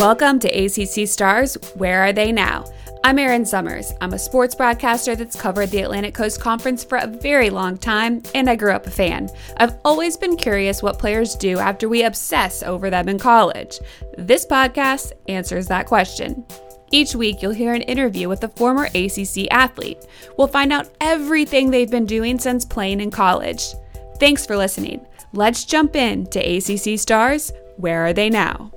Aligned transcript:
Welcome 0.00 0.38
to 0.38 0.48
ACC 0.48 1.06
Stars. 1.06 1.56
Where 1.74 2.00
are 2.00 2.14
they 2.14 2.32
now? 2.32 2.64
I'm 3.04 3.18
Erin 3.18 3.44
Summers. 3.44 3.92
I'm 4.00 4.14
a 4.14 4.18
sports 4.18 4.54
broadcaster 4.54 5.14
that's 5.14 5.38
covered 5.38 5.68
the 5.68 5.82
Atlantic 5.82 6.14
Coast 6.14 6.40
Conference 6.40 6.82
for 6.82 6.96
a 6.96 7.06
very 7.06 7.50
long 7.50 7.76
time, 7.76 8.22
and 8.34 8.48
I 8.48 8.56
grew 8.56 8.72
up 8.72 8.86
a 8.86 8.90
fan. 8.90 9.28
I've 9.58 9.76
always 9.84 10.16
been 10.16 10.38
curious 10.38 10.82
what 10.82 10.98
players 10.98 11.34
do 11.34 11.58
after 11.58 11.86
we 11.86 12.04
obsess 12.04 12.62
over 12.62 12.88
them 12.88 13.10
in 13.10 13.18
college. 13.18 13.78
This 14.16 14.46
podcast 14.46 15.12
answers 15.28 15.66
that 15.66 15.84
question. 15.84 16.46
Each 16.90 17.14
week, 17.14 17.42
you'll 17.42 17.52
hear 17.52 17.74
an 17.74 17.82
interview 17.82 18.26
with 18.30 18.42
a 18.42 18.48
former 18.48 18.86
ACC 18.94 19.48
athlete. 19.50 20.06
We'll 20.38 20.46
find 20.46 20.72
out 20.72 20.88
everything 21.02 21.70
they've 21.70 21.90
been 21.90 22.06
doing 22.06 22.38
since 22.38 22.64
playing 22.64 23.02
in 23.02 23.10
college. 23.10 23.64
Thanks 24.18 24.46
for 24.46 24.56
listening. 24.56 25.06
Let's 25.34 25.66
jump 25.66 25.94
in 25.94 26.24
to 26.28 26.40
ACC 26.40 26.98
Stars. 26.98 27.52
Where 27.76 28.06
are 28.06 28.14
they 28.14 28.30
now? 28.30 28.72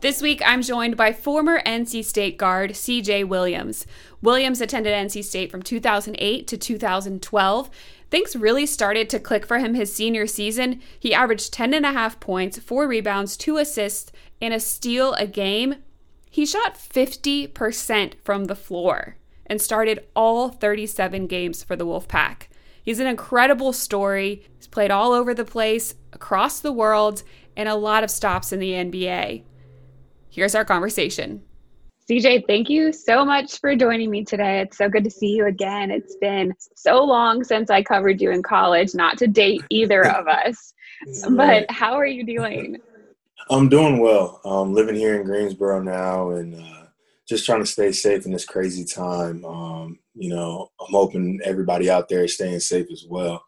This 0.00 0.22
week, 0.22 0.40
I'm 0.46 0.62
joined 0.62 0.96
by 0.96 1.12
former 1.12 1.60
NC 1.66 2.04
State 2.04 2.38
guard 2.38 2.70
CJ 2.70 3.26
Williams. 3.26 3.84
Williams 4.22 4.60
attended 4.60 4.92
NC 4.92 5.24
State 5.24 5.50
from 5.50 5.60
2008 5.60 6.46
to 6.46 6.56
2012. 6.56 7.70
Things 8.08 8.36
really 8.36 8.64
started 8.64 9.10
to 9.10 9.18
click 9.18 9.44
for 9.44 9.58
him 9.58 9.74
his 9.74 9.92
senior 9.92 10.28
season. 10.28 10.80
He 11.00 11.12
averaged 11.12 11.52
10 11.52 11.74
and 11.74 11.84
a 11.84 11.90
half 11.90 12.20
points, 12.20 12.60
four 12.60 12.86
rebounds, 12.86 13.36
two 13.36 13.56
assists, 13.56 14.12
and 14.40 14.54
a 14.54 14.60
steal 14.60 15.14
a 15.14 15.26
game. 15.26 15.74
He 16.30 16.46
shot 16.46 16.76
50% 16.76 18.14
from 18.22 18.44
the 18.44 18.54
floor 18.54 19.16
and 19.46 19.60
started 19.60 20.06
all 20.14 20.48
37 20.48 21.26
games 21.26 21.64
for 21.64 21.74
the 21.74 21.86
Wolfpack. 21.86 22.42
He's 22.84 23.00
an 23.00 23.08
incredible 23.08 23.72
story. 23.72 24.44
He's 24.56 24.68
played 24.68 24.92
all 24.92 25.12
over 25.12 25.34
the 25.34 25.44
place, 25.44 25.96
across 26.12 26.60
the 26.60 26.72
world, 26.72 27.24
and 27.56 27.68
a 27.68 27.74
lot 27.74 28.04
of 28.04 28.12
stops 28.12 28.52
in 28.52 28.60
the 28.60 28.74
NBA. 28.74 29.42
Here's 30.30 30.54
our 30.54 30.64
conversation. 30.64 31.42
CJ, 32.08 32.46
thank 32.46 32.70
you 32.70 32.92
so 32.92 33.22
much 33.22 33.60
for 33.60 33.76
joining 33.76 34.10
me 34.10 34.24
today. 34.24 34.60
It's 34.60 34.78
so 34.78 34.88
good 34.88 35.04
to 35.04 35.10
see 35.10 35.28
you 35.28 35.46
again. 35.46 35.90
It's 35.90 36.16
been 36.16 36.54
so 36.74 37.04
long 37.04 37.44
since 37.44 37.68
I 37.68 37.82
covered 37.82 38.20
you 38.20 38.30
in 38.30 38.42
college, 38.42 38.94
not 38.94 39.18
to 39.18 39.26
date 39.26 39.62
either 39.68 40.06
of 40.06 40.26
us. 40.46 40.72
Right. 41.28 41.66
But 41.66 41.70
how 41.70 41.94
are 41.94 42.06
you 42.06 42.24
doing? 42.24 42.78
I'm 43.50 43.68
doing 43.68 44.00
well. 44.00 44.40
I'm 44.44 44.72
living 44.72 44.94
here 44.94 45.20
in 45.20 45.26
Greensboro 45.26 45.82
now 45.82 46.30
and 46.30 46.54
uh, 46.54 46.86
just 47.28 47.44
trying 47.44 47.60
to 47.60 47.66
stay 47.66 47.92
safe 47.92 48.24
in 48.24 48.32
this 48.32 48.46
crazy 48.46 48.84
time. 48.84 49.44
Um, 49.44 49.98
you 50.14 50.30
know, 50.30 50.70
I'm 50.80 50.92
hoping 50.92 51.40
everybody 51.44 51.90
out 51.90 52.08
there 52.08 52.24
is 52.24 52.34
staying 52.34 52.60
safe 52.60 52.86
as 52.90 53.04
well. 53.08 53.44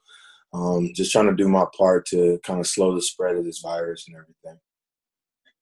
Um, 0.52 0.91
just 0.94 1.12
trying 1.12 1.26
to 1.26 1.34
do 1.34 1.48
my 1.48 1.64
part 1.76 2.06
to 2.06 2.38
kind 2.44 2.60
of 2.60 2.66
slow 2.66 2.94
the 2.94 3.00
spread 3.02 3.36
of 3.36 3.44
this 3.44 3.60
virus 3.60 4.06
and 4.06 4.16
everything. 4.16 4.60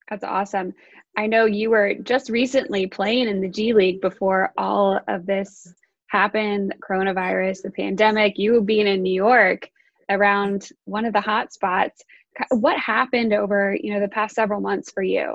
That's 0.09 0.25
awesome. 0.25 0.75
I 1.19 1.27
know 1.27 1.47
you 1.47 1.70
were 1.70 1.94
just 1.94 2.30
recently 2.30 2.86
playing 2.86 3.27
in 3.27 3.41
the 3.41 3.48
G 3.48 3.72
League 3.72 4.00
before 4.00 4.52
all 4.56 5.00
of 5.08 5.27
this 5.27 5.74
happened 6.06 6.77
coronavirus, 6.80 7.62
the 7.62 7.72
pandemic, 7.72 8.38
you 8.38 8.61
being 8.61 8.86
in 8.86 9.02
New 9.02 9.12
York 9.12 9.69
around 10.08 10.69
one 10.84 11.05
of 11.05 11.12
the 11.12 11.20
hot 11.20 11.52
spots. 11.52 12.05
What 12.50 12.78
happened 12.78 13.33
over, 13.33 13.77
you 13.83 13.92
know, 13.92 13.98
the 13.98 14.06
past 14.06 14.36
several 14.36 14.61
months 14.61 14.92
for 14.92 15.02
you? 15.02 15.34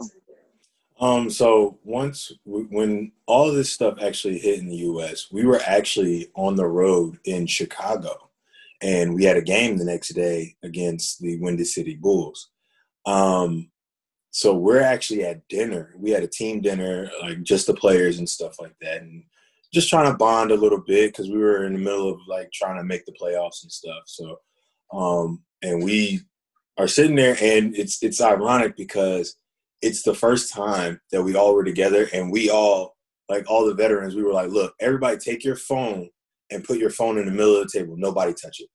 Um, 1.02 1.30
so 1.30 1.78
once 1.84 2.32
when 2.46 3.12
all 3.26 3.50
of 3.50 3.56
this 3.56 3.74
stuff 3.74 4.02
actually 4.02 4.40
hit 4.40 4.60
in 4.60 4.70
the 4.70 4.86
US, 4.88 5.34
we 5.34 5.46
were 5.46 5.60
actually 5.66 6.30
on 6.34 6.56
the 6.56 6.66
road 6.66 7.18
in 7.26 7.46
Chicago 7.46 8.30
and 8.82 9.14
we 9.14 9.26
had 9.26 9.36
a 9.36 9.42
game 9.42 9.78
the 9.78 9.84
next 9.84 10.14
day 10.14 10.56
against 10.64 11.20
the 11.20 11.38
Windy 11.42 11.66
City 11.66 11.96
Bulls. 11.96 12.52
Um, 13.06 13.70
so 14.36 14.56
we're 14.56 14.82
actually 14.82 15.24
at 15.24 15.48
dinner. 15.48 15.94
We 15.96 16.10
had 16.10 16.24
a 16.24 16.28
team 16.28 16.60
dinner, 16.60 17.08
like 17.22 17.44
just 17.44 17.68
the 17.68 17.74
players 17.76 18.18
and 18.18 18.28
stuff 18.28 18.60
like 18.60 18.74
that, 18.82 19.04
and 19.04 19.24
just 19.72 19.90
trying 19.90 20.12
to 20.12 20.18
bond 20.18 20.50
a 20.50 20.56
little 20.56 20.82
bit 20.82 21.12
because 21.12 21.30
we 21.30 21.38
were 21.38 21.66
in 21.66 21.74
the 21.74 21.80
middle 21.80 22.10
of 22.10 22.18
like 22.28 22.52
trying 22.52 22.78
to 22.78 22.84
make 22.84 23.06
the 23.06 23.14
playoffs 23.14 23.62
and 23.62 23.72
stuff. 23.72 24.02
So, 24.08 24.40
um, 24.92 25.44
and 25.62 25.84
we 25.84 26.22
are 26.80 26.88
sitting 26.88 27.16
there, 27.16 27.38
and 27.40 27.78
it's 27.78 28.02
it's 28.02 28.22
ironic 28.22 28.76
because 28.76 29.36
it's 29.84 30.02
the 30.02 30.16
first 30.16 30.52
time 30.52 31.00
that 31.12 31.22
we 31.22 31.36
all 31.36 31.54
were 31.54 31.64
together, 31.64 32.10
and 32.12 32.32
we 32.32 32.50
all 32.50 32.96
like 33.30 33.48
all 33.48 33.68
the 33.68 33.76
veterans. 33.76 34.16
We 34.16 34.24
were 34.24 34.34
like, 34.34 34.50
look, 34.50 34.74
everybody, 34.82 35.18
take 35.18 35.44
your 35.44 35.58
phone 35.58 36.10
and 36.50 36.64
put 36.64 36.80
your 36.80 36.90
phone 36.90 37.20
in 37.20 37.28
the 37.28 37.32
middle 37.32 37.58
of 37.58 37.72
the 37.72 37.80
table. 37.80 37.94
Nobody 37.98 38.34
touch 38.34 38.62
it. 38.62 38.70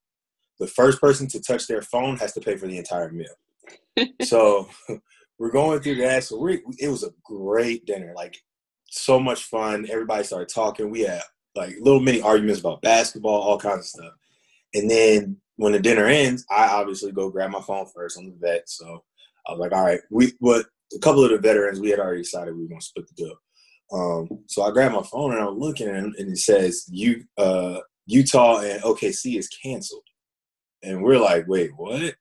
The 0.60 0.68
first 0.68 1.00
person 1.00 1.26
to 1.30 1.40
touch 1.40 1.66
their 1.66 1.82
phone 1.82 2.16
has 2.18 2.32
to 2.34 2.40
pay 2.40 2.56
for 2.56 2.68
the 2.68 2.78
entire 2.78 3.10
meal. 3.10 4.06
so 4.22 4.68
we're 5.38 5.50
going 5.50 5.80
through 5.80 5.96
that. 5.96 6.24
So 6.24 6.38
we 6.38 6.62
it 6.78 6.88
was 6.88 7.04
a 7.04 7.12
great 7.24 7.86
dinner, 7.86 8.12
like 8.16 8.36
so 8.86 9.20
much 9.20 9.44
fun. 9.44 9.86
Everybody 9.90 10.24
started 10.24 10.48
talking. 10.48 10.90
We 10.90 11.00
had 11.00 11.22
like 11.54 11.74
little 11.80 12.00
mini 12.00 12.20
arguments 12.20 12.60
about 12.60 12.82
basketball, 12.82 13.40
all 13.40 13.58
kinds 13.58 13.80
of 13.80 13.86
stuff. 13.86 14.12
And 14.74 14.90
then 14.90 15.36
when 15.56 15.72
the 15.72 15.80
dinner 15.80 16.06
ends, 16.06 16.44
I 16.50 16.68
obviously 16.68 17.12
go 17.12 17.30
grab 17.30 17.50
my 17.50 17.60
phone 17.60 17.86
first. 17.94 18.18
I'm 18.18 18.26
the 18.26 18.36
vet, 18.40 18.68
so 18.68 19.04
I 19.46 19.52
was 19.52 19.60
like, 19.60 19.72
all 19.72 19.84
right, 19.84 20.00
we 20.10 20.32
but 20.40 20.66
a 20.94 20.98
couple 21.00 21.24
of 21.24 21.30
the 21.30 21.38
veterans 21.38 21.80
we 21.80 21.90
had 21.90 22.00
already 22.00 22.22
decided 22.22 22.54
we 22.54 22.62
were 22.62 22.68
gonna 22.68 22.80
split 22.80 23.06
the 23.08 23.24
bill. 23.24 23.38
Um, 23.90 24.44
so 24.46 24.62
I 24.62 24.70
grabbed 24.70 24.94
my 24.94 25.02
phone 25.02 25.32
and 25.32 25.40
I'm 25.40 25.58
looking 25.58 25.88
and 25.88 26.14
it 26.16 26.38
says 26.38 26.86
you 26.90 27.24
uh, 27.38 27.78
Utah 28.06 28.60
and 28.60 28.82
OKC 28.82 29.38
is 29.38 29.48
canceled, 29.48 30.04
and 30.82 31.02
we're 31.02 31.18
like, 31.18 31.46
wait, 31.46 31.70
what? 31.76 32.14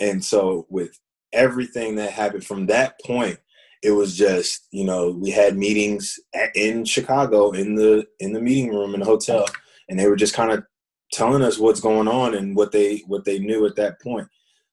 And 0.00 0.24
so 0.24 0.66
with 0.68 0.98
everything 1.32 1.94
that 1.94 2.10
happened 2.10 2.44
from 2.44 2.66
that 2.66 2.98
point 3.04 3.38
it 3.82 3.90
was 3.90 4.16
just 4.16 4.66
you 4.70 4.84
know 4.84 5.10
we 5.10 5.30
had 5.30 5.56
meetings 5.56 6.18
at, 6.34 6.54
in 6.56 6.84
chicago 6.84 7.50
in 7.52 7.74
the 7.74 8.06
in 8.20 8.32
the 8.32 8.40
meeting 8.40 8.70
room 8.70 8.94
in 8.94 9.00
the 9.00 9.06
hotel 9.06 9.44
and 9.88 9.98
they 9.98 10.06
were 10.06 10.16
just 10.16 10.34
kind 10.34 10.50
of 10.50 10.64
telling 11.12 11.42
us 11.42 11.58
what's 11.58 11.80
going 11.80 12.08
on 12.08 12.34
and 12.34 12.54
what 12.54 12.72
they 12.72 12.98
what 13.06 13.24
they 13.24 13.38
knew 13.38 13.66
at 13.66 13.76
that 13.76 14.00
point. 14.00 14.28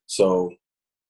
So 0.06 0.52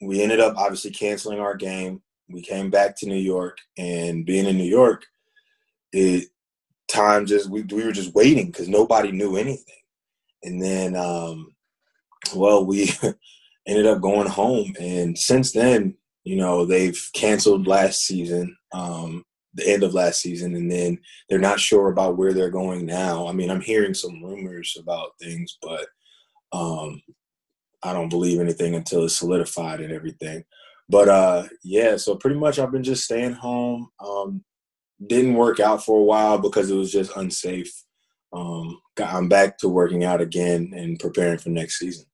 we 0.00 0.22
ended 0.22 0.40
up 0.40 0.56
obviously 0.56 0.90
canceling 0.90 1.40
our 1.40 1.56
game. 1.56 2.02
We 2.28 2.42
came 2.42 2.70
back 2.70 2.96
to 2.98 3.06
new 3.06 3.14
york 3.14 3.58
and 3.78 4.26
being 4.26 4.46
in 4.46 4.58
new 4.58 4.64
york 4.64 5.04
it 5.92 6.24
time 6.88 7.24
just 7.24 7.48
we, 7.48 7.62
we 7.62 7.84
were 7.84 7.92
just 7.92 8.14
waiting 8.14 8.46
because 8.46 8.68
nobody 8.68 9.12
knew 9.12 9.36
anything. 9.36 9.74
And 10.42 10.60
then 10.62 10.96
um 10.96 11.54
well 12.34 12.64
we 12.64 12.90
ended 13.66 13.86
up 13.86 14.00
going 14.00 14.28
home. 14.28 14.74
And 14.80 15.18
since 15.18 15.52
then, 15.52 15.96
you 16.24 16.36
know, 16.36 16.64
they've 16.64 17.00
canceled 17.14 17.66
last 17.66 18.04
season, 18.04 18.56
um, 18.72 19.24
the 19.54 19.68
end 19.68 19.82
of 19.82 19.94
last 19.94 20.20
season, 20.20 20.54
and 20.54 20.70
then 20.70 20.98
they're 21.28 21.38
not 21.38 21.60
sure 21.60 21.88
about 21.88 22.16
where 22.16 22.32
they're 22.32 22.50
going 22.50 22.84
now. 22.84 23.26
I 23.26 23.32
mean, 23.32 23.50
I'm 23.50 23.60
hearing 23.60 23.94
some 23.94 24.22
rumors 24.22 24.76
about 24.78 25.10
things, 25.20 25.56
but 25.62 25.86
um, 26.52 27.00
I 27.82 27.92
don't 27.92 28.08
believe 28.08 28.40
anything 28.40 28.74
until 28.74 29.04
it's 29.04 29.16
solidified 29.16 29.80
and 29.80 29.92
everything. 29.92 30.44
But 30.88 31.08
uh, 31.08 31.44
yeah, 31.64 31.96
so 31.96 32.16
pretty 32.16 32.36
much 32.36 32.58
I've 32.58 32.72
been 32.72 32.84
just 32.84 33.04
staying 33.04 33.32
home. 33.32 33.88
Um, 34.04 34.44
didn't 35.04 35.34
work 35.34 35.60
out 35.60 35.84
for 35.84 36.00
a 36.00 36.04
while 36.04 36.38
because 36.38 36.70
it 36.70 36.76
was 36.76 36.92
just 36.92 37.16
unsafe. 37.16 37.72
Um, 38.32 38.80
I'm 38.98 39.28
back 39.28 39.58
to 39.58 39.68
working 39.68 40.04
out 40.04 40.20
again 40.20 40.72
and 40.74 40.98
preparing 40.98 41.38
for 41.38 41.50
next 41.50 41.78
season. 41.78 42.06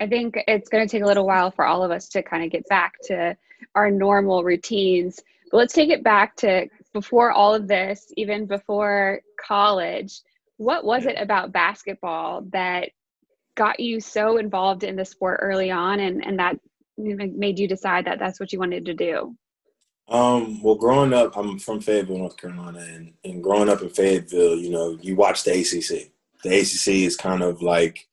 I 0.00 0.06
think 0.06 0.38
it's 0.46 0.68
going 0.68 0.86
to 0.86 0.90
take 0.90 1.02
a 1.02 1.06
little 1.06 1.26
while 1.26 1.50
for 1.50 1.64
all 1.64 1.82
of 1.82 1.90
us 1.90 2.08
to 2.10 2.22
kind 2.22 2.44
of 2.44 2.50
get 2.50 2.68
back 2.68 2.94
to 3.04 3.36
our 3.74 3.90
normal 3.90 4.44
routines. 4.44 5.20
But 5.50 5.58
let's 5.58 5.74
take 5.74 5.90
it 5.90 6.04
back 6.04 6.36
to 6.36 6.68
before 6.92 7.30
all 7.30 7.54
of 7.54 7.68
this, 7.68 8.12
even 8.16 8.46
before 8.46 9.20
college. 9.40 10.20
What 10.58 10.84
was 10.84 11.06
it 11.06 11.16
about 11.18 11.52
basketball 11.52 12.42
that 12.52 12.90
got 13.54 13.80
you 13.80 14.00
so 14.00 14.36
involved 14.36 14.84
in 14.84 14.96
the 14.96 15.04
sport 15.04 15.38
early 15.40 15.70
on 15.70 16.00
and, 16.00 16.24
and 16.24 16.38
that 16.38 16.56
made 16.98 17.58
you 17.58 17.68
decide 17.68 18.06
that 18.06 18.18
that's 18.18 18.40
what 18.40 18.52
you 18.52 18.58
wanted 18.58 18.84
to 18.86 18.94
do? 18.94 19.36
Um, 20.08 20.62
well, 20.62 20.76
growing 20.76 21.12
up, 21.12 21.36
I'm 21.36 21.58
from 21.58 21.80
Fayetteville, 21.80 22.18
North 22.18 22.36
Carolina, 22.36 22.78
and, 22.78 23.12
and 23.24 23.42
growing 23.42 23.68
up 23.68 23.82
in 23.82 23.90
Fayetteville, 23.90 24.56
you 24.56 24.70
know, 24.70 24.96
you 25.00 25.16
watch 25.16 25.42
the 25.42 25.52
ACC. 25.52 26.12
The 26.44 26.60
ACC 26.60 27.04
is 27.06 27.16
kind 27.16 27.42
of 27.42 27.60
like 27.60 28.06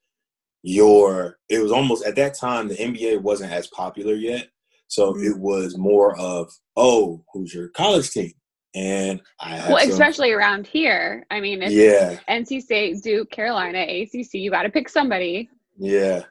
your 0.63 1.37
it 1.49 1.59
was 1.59 1.71
almost 1.71 2.05
at 2.05 2.15
that 2.15 2.33
time 2.33 2.69
the 2.69 2.75
NBA 2.75 3.21
wasn't 3.21 3.51
as 3.51 3.67
popular 3.67 4.13
yet. 4.13 4.47
So 4.87 5.13
mm-hmm. 5.13 5.23
it 5.23 5.37
was 5.37 5.77
more 5.77 6.17
of, 6.19 6.51
oh, 6.75 7.23
who's 7.33 7.53
your 7.53 7.69
college 7.69 8.09
team? 8.11 8.31
And 8.75 9.21
I 9.39 9.55
well, 9.69 9.79
some, 9.79 9.91
especially 9.91 10.31
around 10.31 10.65
here. 10.65 11.25
I 11.29 11.39
mean, 11.39 11.61
yeah, 11.67 12.17
NC 12.27 12.61
State, 12.61 13.03
Duke, 13.03 13.29
Carolina, 13.29 13.79
ACC. 13.79 14.33
You 14.33 14.49
got 14.49 14.63
to 14.63 14.69
pick 14.69 14.89
somebody. 14.89 15.47
Yeah, 15.77 16.23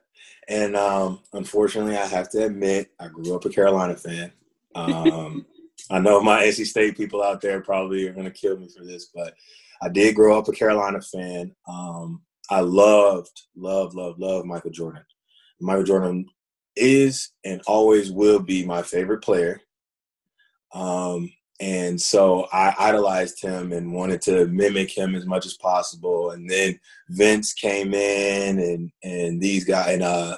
and 0.49 0.75
um, 0.75 1.21
unfortunately, 1.35 1.97
I 1.97 2.07
have 2.07 2.31
to 2.31 2.47
admit, 2.47 2.91
I 2.99 3.09
grew 3.09 3.35
up 3.37 3.45
a 3.45 3.49
Carolina 3.49 3.95
fan. 3.95 4.33
Um, 4.75 5.47
I 5.91 6.01
know 6.01 6.21
my 6.21 6.43
NC 6.43 6.67
State 6.67 6.97
people 6.97 7.23
out 7.23 7.41
there 7.41 7.61
probably 7.61 8.09
are 8.09 8.13
going 8.13 8.25
to 8.25 8.33
kill 8.33 8.57
me 8.57 8.69
for 8.77 8.85
this, 8.85 9.11
but 9.15 9.35
I 9.81 9.89
did 9.89 10.17
grow 10.17 10.37
up 10.37 10.49
a 10.49 10.53
Carolina 10.53 11.01
fan. 11.01 11.55
Um, 11.69 12.23
I 12.51 12.61
loved, 12.61 13.43
love, 13.57 13.95
love, 13.95 14.19
love 14.19 14.45
Michael 14.45 14.71
Jordan. 14.71 15.05
Michael 15.61 15.85
Jordan 15.85 16.27
is 16.77 17.31
and 17.45 17.61
always 17.67 18.11
will 18.11 18.41
be 18.41 18.65
my 18.65 18.83
favorite 18.83 19.23
player. 19.23 19.61
Um, 20.75 21.31
and 21.61 22.01
so 22.01 22.49
I 22.53 22.75
idolized 22.79 23.41
him 23.41 23.73
and 23.73 23.93
wanted 23.93 24.21
to 24.23 24.47
mimic 24.49 24.91
him 24.91 25.15
as 25.15 25.27
much 25.27 25.47
as 25.47 25.55
possible. 25.55 26.31
And 26.31 26.51
then 26.51 26.79
Vince 27.11 27.53
came 27.53 27.95
in, 27.95 28.59
and 28.59 28.91
and 29.05 29.41
these 29.41 29.65
guys 29.65 29.95
and 29.95 30.03
uh, 30.03 30.37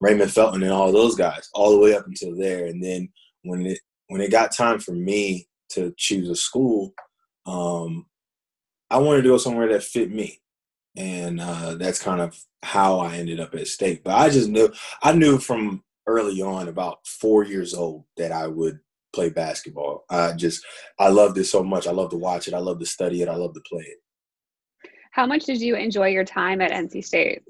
Raymond 0.00 0.30
Felton 0.30 0.62
and 0.62 0.72
all 0.72 0.92
those 0.92 1.16
guys, 1.16 1.48
all 1.52 1.72
the 1.72 1.78
way 1.78 1.94
up 1.94 2.06
until 2.06 2.36
there. 2.36 2.66
And 2.66 2.82
then 2.82 3.08
when 3.42 3.66
it 3.66 3.80
when 4.06 4.20
it 4.20 4.30
got 4.30 4.54
time 4.54 4.78
for 4.78 4.92
me 4.92 5.48
to 5.70 5.92
choose 5.96 6.28
a 6.28 6.36
school, 6.36 6.94
um, 7.46 8.06
I 8.90 8.98
wanted 8.98 9.22
to 9.22 9.30
go 9.30 9.38
somewhere 9.38 9.68
that 9.72 9.82
fit 9.82 10.12
me, 10.12 10.38
and 10.96 11.40
uh, 11.40 11.74
that's 11.74 12.02
kind 12.02 12.20
of 12.20 12.38
how 12.62 12.98
I 12.98 13.16
ended 13.16 13.40
up 13.40 13.54
at 13.54 13.66
State. 13.66 14.04
But 14.04 14.16
I 14.16 14.28
just 14.30 14.48
knew 14.48 14.72
I 15.02 15.12
knew 15.12 15.38
from 15.38 15.82
early 16.06 16.42
on, 16.42 16.68
about 16.68 17.06
four 17.06 17.44
years 17.44 17.74
old, 17.74 18.04
that 18.16 18.32
I 18.32 18.46
would 18.46 18.80
play 19.12 19.30
basketball. 19.30 20.04
I 20.10 20.32
just 20.32 20.64
I 20.98 21.08
loved 21.08 21.38
it 21.38 21.44
so 21.44 21.62
much. 21.62 21.86
I 21.86 21.92
love 21.92 22.10
to 22.10 22.16
watch 22.16 22.48
it. 22.48 22.54
I 22.54 22.58
love 22.58 22.78
to 22.80 22.86
study 22.86 23.22
it. 23.22 23.28
I 23.28 23.36
love 23.36 23.54
to 23.54 23.62
play 23.68 23.82
it. 23.82 23.98
How 25.12 25.26
much 25.26 25.44
did 25.44 25.60
you 25.60 25.76
enjoy 25.76 26.08
your 26.08 26.24
time 26.24 26.60
at 26.60 26.70
NC 26.70 27.04
State? 27.04 27.42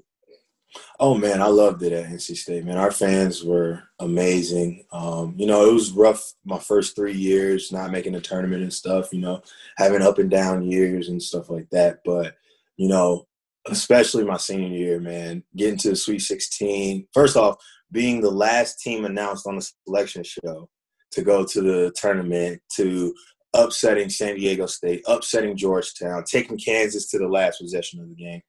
Oh 0.98 1.14
man, 1.16 1.42
I 1.42 1.46
loved 1.46 1.82
it 1.82 1.92
at 1.92 2.06
NC 2.06 2.36
State. 2.36 2.64
Man, 2.64 2.78
our 2.78 2.90
fans 2.90 3.44
were 3.44 3.82
amazing. 4.00 4.84
Um, 4.90 5.34
you 5.36 5.46
know, 5.46 5.68
it 5.68 5.72
was 5.72 5.92
rough 5.92 6.32
my 6.44 6.58
first 6.58 6.96
three 6.96 7.12
years, 7.12 7.70
not 7.70 7.90
making 7.90 8.14
the 8.14 8.20
tournament 8.20 8.62
and 8.62 8.72
stuff. 8.72 9.12
You 9.12 9.20
know, 9.20 9.42
having 9.76 10.02
up 10.02 10.18
and 10.18 10.30
down 10.30 10.64
years 10.64 11.08
and 11.08 11.22
stuff 11.22 11.50
like 11.50 11.68
that. 11.70 12.00
But 12.04 12.34
you 12.76 12.88
know, 12.88 13.26
especially 13.69 14.25
my 14.25 14.37
senior 14.37 14.69
year, 14.69 15.00
man, 15.00 15.43
getting 15.56 15.79
to 15.79 15.91
the 15.91 15.97
Sweet 15.97 16.20
16. 16.20 17.06
First 17.12 17.37
off, 17.37 17.56
being 17.91 18.20
the 18.20 18.31
last 18.31 18.81
team 18.81 19.05
announced 19.05 19.47
on 19.47 19.56
the 19.56 19.70
selection 19.87 20.25
show 20.25 20.69
to 21.12 21.23
go 21.23 21.44
to 21.44 21.61
the 21.61 21.93
tournament, 21.94 22.61
to 22.76 23.14
upsetting 23.55 24.09
San 24.09 24.37
Diego 24.37 24.67
State, 24.67 25.03
upsetting 25.06 25.56
Georgetown, 25.56 26.25
taking 26.25 26.59
Kansas 26.59 27.09
to 27.11 27.19
the 27.19 27.29
last 27.29 27.61
possession 27.61 28.00
of 28.00 28.09
the 28.09 28.14
game. 28.14 28.41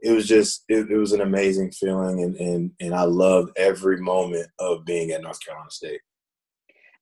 It 0.00 0.12
was 0.12 0.28
just 0.28 0.64
it, 0.68 0.90
it 0.90 0.96
was 0.96 1.12
an 1.12 1.22
amazing 1.22 1.72
feeling 1.72 2.22
and, 2.22 2.36
and 2.36 2.70
and 2.80 2.94
I 2.94 3.02
loved 3.02 3.50
every 3.56 4.00
moment 4.00 4.46
of 4.60 4.84
being 4.84 5.10
at 5.10 5.22
North 5.22 5.44
Carolina 5.44 5.70
State. 5.70 6.00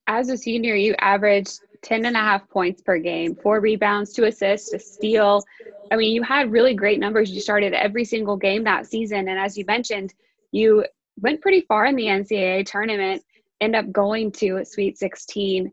As 0.07 0.29
a 0.29 0.37
senior, 0.37 0.75
you 0.75 0.95
averaged 0.99 1.59
10 1.81 2.05
and 2.05 2.15
a 2.15 2.19
half 2.19 2.49
points 2.49 2.81
per 2.81 2.97
game, 2.97 3.35
four 3.35 3.59
rebounds, 3.59 4.13
two 4.13 4.25
assists, 4.25 4.73
a 4.73 4.79
steal. 4.79 5.43
I 5.91 5.95
mean, 5.95 6.13
you 6.13 6.23
had 6.23 6.51
really 6.51 6.73
great 6.73 6.99
numbers. 6.99 7.31
You 7.31 7.41
started 7.41 7.73
every 7.73 8.05
single 8.05 8.37
game 8.37 8.63
that 8.65 8.87
season. 8.87 9.27
And 9.29 9.39
as 9.39 9.57
you 9.57 9.65
mentioned, 9.65 10.13
you 10.51 10.85
went 11.19 11.41
pretty 11.41 11.61
far 11.61 11.85
in 11.85 11.95
the 11.95 12.05
NCAA 12.05 12.65
tournament 12.65 13.23
end 13.61 13.75
up 13.75 13.91
going 13.91 14.31
to 14.31 14.63
Sweet 14.65 14.97
16. 14.97 15.71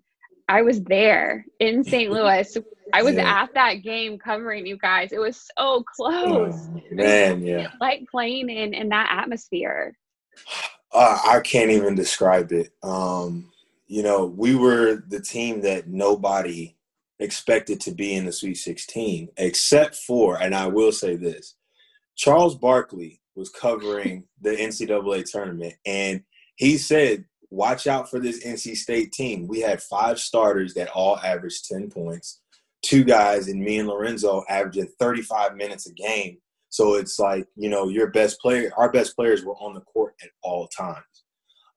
I 0.48 0.62
was 0.62 0.82
there 0.82 1.46
in 1.60 1.84
St. 1.84 2.10
Louis. 2.12 2.56
I 2.92 3.02
was 3.02 3.14
yeah. 3.14 3.42
at 3.42 3.54
that 3.54 3.82
game 3.82 4.18
covering 4.18 4.66
you 4.66 4.76
guys. 4.76 5.12
It 5.12 5.18
was 5.18 5.48
so 5.56 5.82
close. 5.96 6.68
Oh, 6.68 6.80
man, 6.90 7.42
yeah. 7.42 7.70
Like 7.80 8.04
playing 8.10 8.50
in 8.50 8.74
in 8.74 8.88
that 8.90 9.08
atmosphere. 9.10 9.96
Uh, 10.92 11.18
I 11.24 11.40
can't 11.40 11.70
even 11.70 11.94
describe 11.94 12.52
it. 12.52 12.72
Um, 12.82 13.50
you 13.86 14.02
know, 14.02 14.26
we 14.26 14.54
were 14.54 15.02
the 15.08 15.20
team 15.20 15.60
that 15.62 15.88
nobody 15.88 16.76
expected 17.18 17.80
to 17.80 17.92
be 17.92 18.14
in 18.14 18.24
the 18.24 18.32
Sweet 18.32 18.56
16, 18.56 19.28
except 19.36 19.96
for, 19.96 20.40
and 20.40 20.54
I 20.54 20.66
will 20.66 20.92
say 20.92 21.16
this 21.16 21.56
Charles 22.16 22.56
Barkley 22.56 23.20
was 23.34 23.50
covering 23.50 24.24
the 24.40 24.50
NCAA 24.50 25.30
tournament, 25.30 25.74
and 25.84 26.22
he 26.56 26.78
said 26.78 27.24
watch 27.50 27.86
out 27.86 28.10
for 28.10 28.18
this 28.18 28.44
NC 28.44 28.76
State 28.76 29.12
team. 29.12 29.46
We 29.46 29.60
had 29.60 29.82
five 29.82 30.18
starters 30.18 30.74
that 30.74 30.88
all 30.88 31.18
averaged 31.18 31.68
10 31.68 31.90
points, 31.90 32.40
two 32.82 33.04
guys, 33.04 33.48
and 33.48 33.60
me 33.60 33.78
and 33.78 33.88
Lorenzo 33.88 34.44
averaging 34.48 34.88
35 34.98 35.54
minutes 35.54 35.86
a 35.86 35.92
game. 35.92 36.38
So 36.68 36.94
it's 36.94 37.18
like, 37.20 37.46
you 37.54 37.70
know, 37.70 37.88
your 37.88 38.10
best 38.10 38.40
player, 38.40 38.72
our 38.76 38.90
best 38.90 39.14
players 39.14 39.44
were 39.44 39.54
on 39.54 39.74
the 39.74 39.80
court 39.82 40.14
at 40.22 40.30
all 40.42 40.66
times. 40.68 41.24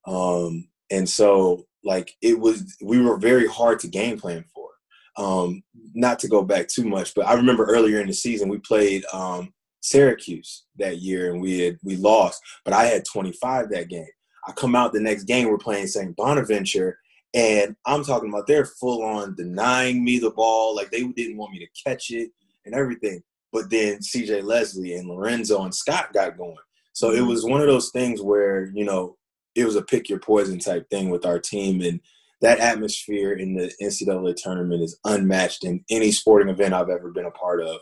Um, 0.08 0.68
and 0.90 1.08
so, 1.08 1.68
like, 1.88 2.14
it 2.22 2.40
was, 2.40 2.76
we 2.82 3.02
were 3.02 3.18
very 3.18 3.48
hard 3.48 3.80
to 3.80 3.88
game 3.88 4.20
plan 4.20 4.44
for. 4.54 4.70
Um, 5.18 5.64
not 5.96 6.20
to 6.20 6.28
go 6.28 6.44
back 6.44 6.68
too 6.68 6.84
much, 6.84 7.16
but 7.16 7.26
I 7.26 7.34
remember 7.34 7.66
earlier 7.66 8.02
in 8.02 8.08
the 8.08 8.14
season, 8.14 8.50
we 8.50 8.60
played 8.60 9.04
um, 9.12 9.54
Syracuse 9.82 10.66
that 10.78 10.98
year 10.98 11.32
and 11.32 11.42
we 11.42 11.60
had, 11.60 11.78
we 11.84 11.96
lost, 11.96 12.42
but 12.64 12.74
I 12.74 12.86
had 12.86 13.04
25 13.12 13.70
that 13.70 13.90
game. 13.90 14.06
I 14.48 14.52
come 14.52 14.76
out 14.76 14.94
the 14.94 15.00
next 15.00 15.24
game, 15.24 15.48
we're 15.48 15.58
playing 15.58 15.88
St. 15.88 16.16
Bonaventure, 16.16 17.00
and 17.34 17.76
I'm 17.86 18.04
talking 18.04 18.30
about 18.30 18.48
they're 18.48 18.66
full 18.66 19.04
on 19.04 19.36
denying 19.36 20.04
me 20.04 20.20
the 20.20 20.32
ball, 20.32 20.76
like 20.76 20.92
they 20.92 21.04
didn't 21.04 21.38
want 21.38 21.52
me 21.52 21.60
to 21.60 21.84
catch 21.84 22.12
it 22.12 22.32
and 22.66 22.74
everything. 22.76 23.22
But 23.52 23.70
then 23.70 24.00
CJ 24.00 24.44
Leslie 24.44 24.96
and 24.96 25.10
Lorenzo 25.10 25.64
and 25.64 25.74
Scott 25.74 26.14
got 26.14 26.38
going. 26.38 26.56
So 26.94 27.12
it 27.12 27.18
mm-hmm. 27.18 27.28
was 27.28 27.46
one 27.46 27.62
of 27.62 27.68
those 27.68 27.92
things 27.92 28.22
where, 28.22 28.72
you 28.74 28.86
know, 28.86 29.17
it 29.58 29.66
was 29.66 29.76
a 29.76 29.82
pick 29.82 30.08
your 30.08 30.20
poison 30.20 30.60
type 30.60 30.88
thing 30.90 31.10
with 31.10 31.26
our 31.26 31.40
team. 31.40 31.82
And 31.82 32.00
that 32.42 32.60
atmosphere 32.60 33.34
in 33.34 33.56
the 33.56 33.74
NCAA 33.82 34.36
tournament 34.36 34.84
is 34.84 35.00
unmatched 35.04 35.66
in 35.66 35.84
any 35.90 36.12
sporting 36.12 36.50
event 36.50 36.76
I've 36.76 36.92
ever 36.92 37.10
been 37.10 37.26
a 37.26 37.32
part 37.32 37.62
of. 37.62 37.80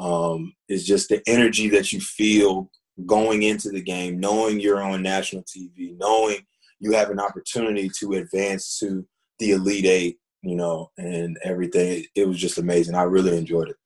Um, 0.00 0.52
it's 0.68 0.84
just 0.84 1.08
the 1.08 1.22
energy 1.28 1.68
that 1.68 1.92
you 1.92 2.00
feel 2.00 2.68
going 3.06 3.44
into 3.44 3.70
the 3.70 3.80
game, 3.80 4.18
knowing 4.18 4.58
you're 4.58 4.82
on 4.82 5.02
national 5.02 5.44
TV, 5.44 5.96
knowing 5.98 6.38
you 6.80 6.90
have 6.92 7.10
an 7.10 7.20
opportunity 7.20 7.88
to 8.00 8.14
advance 8.14 8.76
to 8.80 9.06
the 9.38 9.52
Elite 9.52 9.86
Eight, 9.86 10.18
you 10.42 10.56
know, 10.56 10.90
and 10.98 11.38
everything. 11.44 12.04
It 12.16 12.26
was 12.26 12.38
just 12.38 12.58
amazing. 12.58 12.96
I 12.96 13.02
really 13.02 13.38
enjoyed 13.38 13.68
it. 13.68 13.76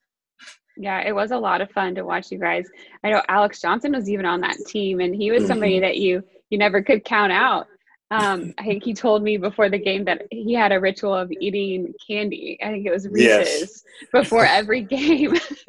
Yeah, 0.79 1.07
it 1.07 1.15
was 1.15 1.33
a 1.33 1.39
lot 1.39 1.61
of 1.61 1.71
fun 1.73 1.95
to 1.97 2.05
watch 2.05 2.33
you 2.33 2.39
guys. 2.39 2.65
I 3.05 3.11
know 3.11 3.21
Alex 3.29 3.61
Johnson 3.61 3.93
was 3.93 4.09
even 4.09 4.25
on 4.25 4.41
that 4.41 4.57
team, 4.67 5.01
and 5.01 5.15
he 5.15 5.31
was 5.31 5.41
mm-hmm. 5.41 5.49
somebody 5.49 5.81
that 5.81 5.99
you 5.99 6.23
you 6.51 6.59
never 6.59 6.83
could 6.83 7.05
count 7.05 7.33
out. 7.33 7.67
Um, 8.11 8.55
I 8.57 8.65
think 8.65 8.85
he 8.85 8.95
told 8.95 9.23
me 9.23 9.37
before 9.37 9.69
the 9.69 9.79
game 9.79 10.05
that 10.07 10.23
he 10.31 10.55
had 10.55 10.73
a 10.73 10.81
ritual 10.81 11.15
of 11.15 11.31
eating 11.31 11.93
candy. 12.07 12.59
I 12.63 12.71
think 12.71 12.87
it 12.87 12.91
was 12.91 13.07
Reese's 13.07 13.27
yes. 13.27 13.85
before 14.13 14.47
every 14.47 14.83
game. 14.83 15.35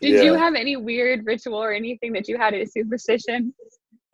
Did 0.00 0.14
yeah. 0.14 0.22
you 0.22 0.34
have 0.34 0.54
any 0.54 0.76
weird 0.76 1.24
ritual 1.26 1.56
or 1.56 1.72
anything 1.72 2.12
that 2.12 2.28
you 2.28 2.36
had 2.36 2.54
a 2.54 2.66
superstition? 2.66 3.54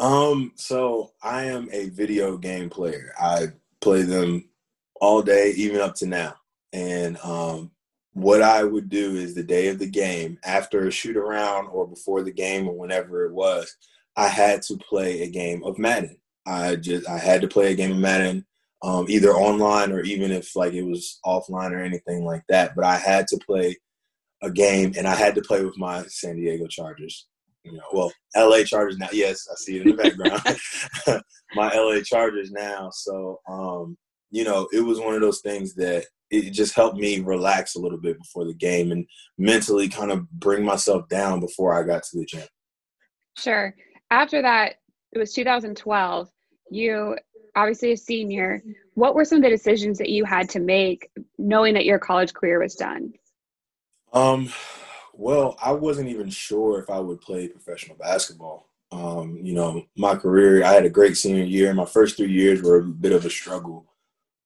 Um, 0.01 0.53
so 0.57 1.13
I 1.23 1.45
am 1.45 1.69
a 1.73 1.89
video 1.89 2.37
game 2.37 2.71
player. 2.71 3.13
I 3.19 3.49
play 3.81 4.03
them 4.03 4.49
all 5.01 5.23
day, 5.23 5.53
even 5.57 5.81
up 5.81 5.95
to 5.97 6.07
now. 6.07 6.35
And 6.73 7.19
um, 7.23 7.71
what 8.13 8.43
I 8.43 8.63
would 8.65 8.89
do 8.89 9.17
is 9.17 9.35
the 9.35 9.43
day 9.43 9.69
of 9.69 9.79
the 9.79 9.89
game, 9.89 10.39
after 10.45 10.87
a 10.87 10.91
shoot 10.91 11.17
around 11.17 11.67
or 11.69 11.87
before 11.87 12.23
the 12.23 12.33
game 12.33 12.69
or 12.69 12.77
whenever 12.77 13.25
it 13.25 13.33
was, 13.33 13.75
I 14.19 14.27
had 14.27 14.63
to 14.63 14.77
play 14.77 15.23
a 15.23 15.29
game 15.29 15.63
of 15.63 15.79
Madden. 15.79 16.19
I 16.45 16.75
just 16.75 17.09
I 17.09 17.19
had 17.19 17.41
to 17.43 17.49
play 17.49 17.71
a 17.71 17.77
game 17.77 17.93
of 17.93 17.99
Madden, 17.99 18.45
um, 18.83 19.07
either 19.09 19.31
online 19.31 19.93
or 19.93 20.01
even 20.01 20.33
if 20.33 20.57
like 20.57 20.73
it 20.73 20.83
was 20.83 21.21
offline 21.25 21.71
or 21.71 21.81
anything 21.81 22.25
like 22.25 22.43
that. 22.49 22.75
But 22.75 22.85
I 22.85 22.97
had 22.97 23.29
to 23.29 23.39
play 23.47 23.77
a 24.43 24.51
game, 24.51 24.93
and 24.99 25.07
I 25.07 25.15
had 25.15 25.37
to 25.37 25.41
play 25.41 25.65
with 25.65 25.79
my 25.79 26.03
San 26.09 26.37
Diego 26.37 26.67
Chargers. 26.67 27.29
You 27.63 27.75
know, 27.75 27.85
well, 27.93 28.13
LA 28.37 28.65
Chargers 28.65 28.99
now. 28.99 29.09
Yes, 29.13 29.47
I 29.51 29.55
see 29.55 29.77
it 29.79 29.87
in 29.87 29.97
the 29.97 30.03
background. 30.03 31.23
my 31.55 31.73
LA 31.73 32.01
Chargers 32.03 32.51
now. 32.51 32.91
So, 32.93 33.39
um, 33.49 33.97
you 34.31 34.43
know, 34.43 34.69
it 34.73 34.81
was 34.81 34.99
one 34.99 35.15
of 35.15 35.21
those 35.21 35.41
things 35.43 35.75
that 35.77 36.07
it 36.31 36.51
just 36.51 36.75
helped 36.75 36.97
me 36.97 37.21
relax 37.21 37.77
a 37.77 37.81
little 37.81 37.99
bit 37.99 38.19
before 38.19 38.47
the 38.47 38.55
game 38.55 38.91
and 38.91 39.07
mentally 39.39 39.89
kind 39.89 40.11
of 40.11 40.29
bring 40.33 40.65
myself 40.65 41.09
down 41.09 41.41
before 41.41 41.73
I 41.73 41.87
got 41.87 42.03
to 42.03 42.19
the 42.19 42.25
gym. 42.25 42.47
Sure. 43.39 43.75
After 44.11 44.43
that, 44.43 44.77
it 45.13 45.19
was 45.19 45.33
2012. 45.33 46.31
You 46.71 47.17
obviously 47.57 47.93
a 47.93 47.97
senior. 47.97 48.63
What 48.95 49.15
were 49.15 49.25
some 49.25 49.39
of 49.39 49.43
the 49.43 49.51
decisions 49.51 49.99
that 49.99 50.11
you 50.11 50.25
had 50.25 50.49
to 50.51 50.61
make 50.61 51.11
knowing 51.39 51.75
that 51.75 51.85
your 51.85 51.99
college 51.99 52.33
career 52.33 52.61
was 52.61 52.75
done? 52.75 53.13
Um, 54.13 54.51
well, 55.13 55.57
I 55.61 55.73
wasn't 55.73 56.09
even 56.09 56.31
sure 56.31 56.81
if 56.81 56.89
I 56.89 57.01
would 57.01 57.21
play 57.21 57.49
professional 57.49 57.97
basketball. 57.97 58.69
Um, 58.91 59.39
you 59.43 59.55
know, 59.55 59.85
my 59.97 60.15
career, 60.15 60.65
I 60.65 60.73
had 60.73 60.87
a 60.87 60.91
great 60.91 61.17
senior 61.17 61.45
year. 61.45 61.75
My 61.75 61.85
first 61.85 62.17
three 62.17 62.33
years 62.33 62.63
were 62.63 62.79
a 62.79 62.85
bit 62.85 63.13
of 63.13 63.27
a 63.27 63.31
struggle. 63.31 63.87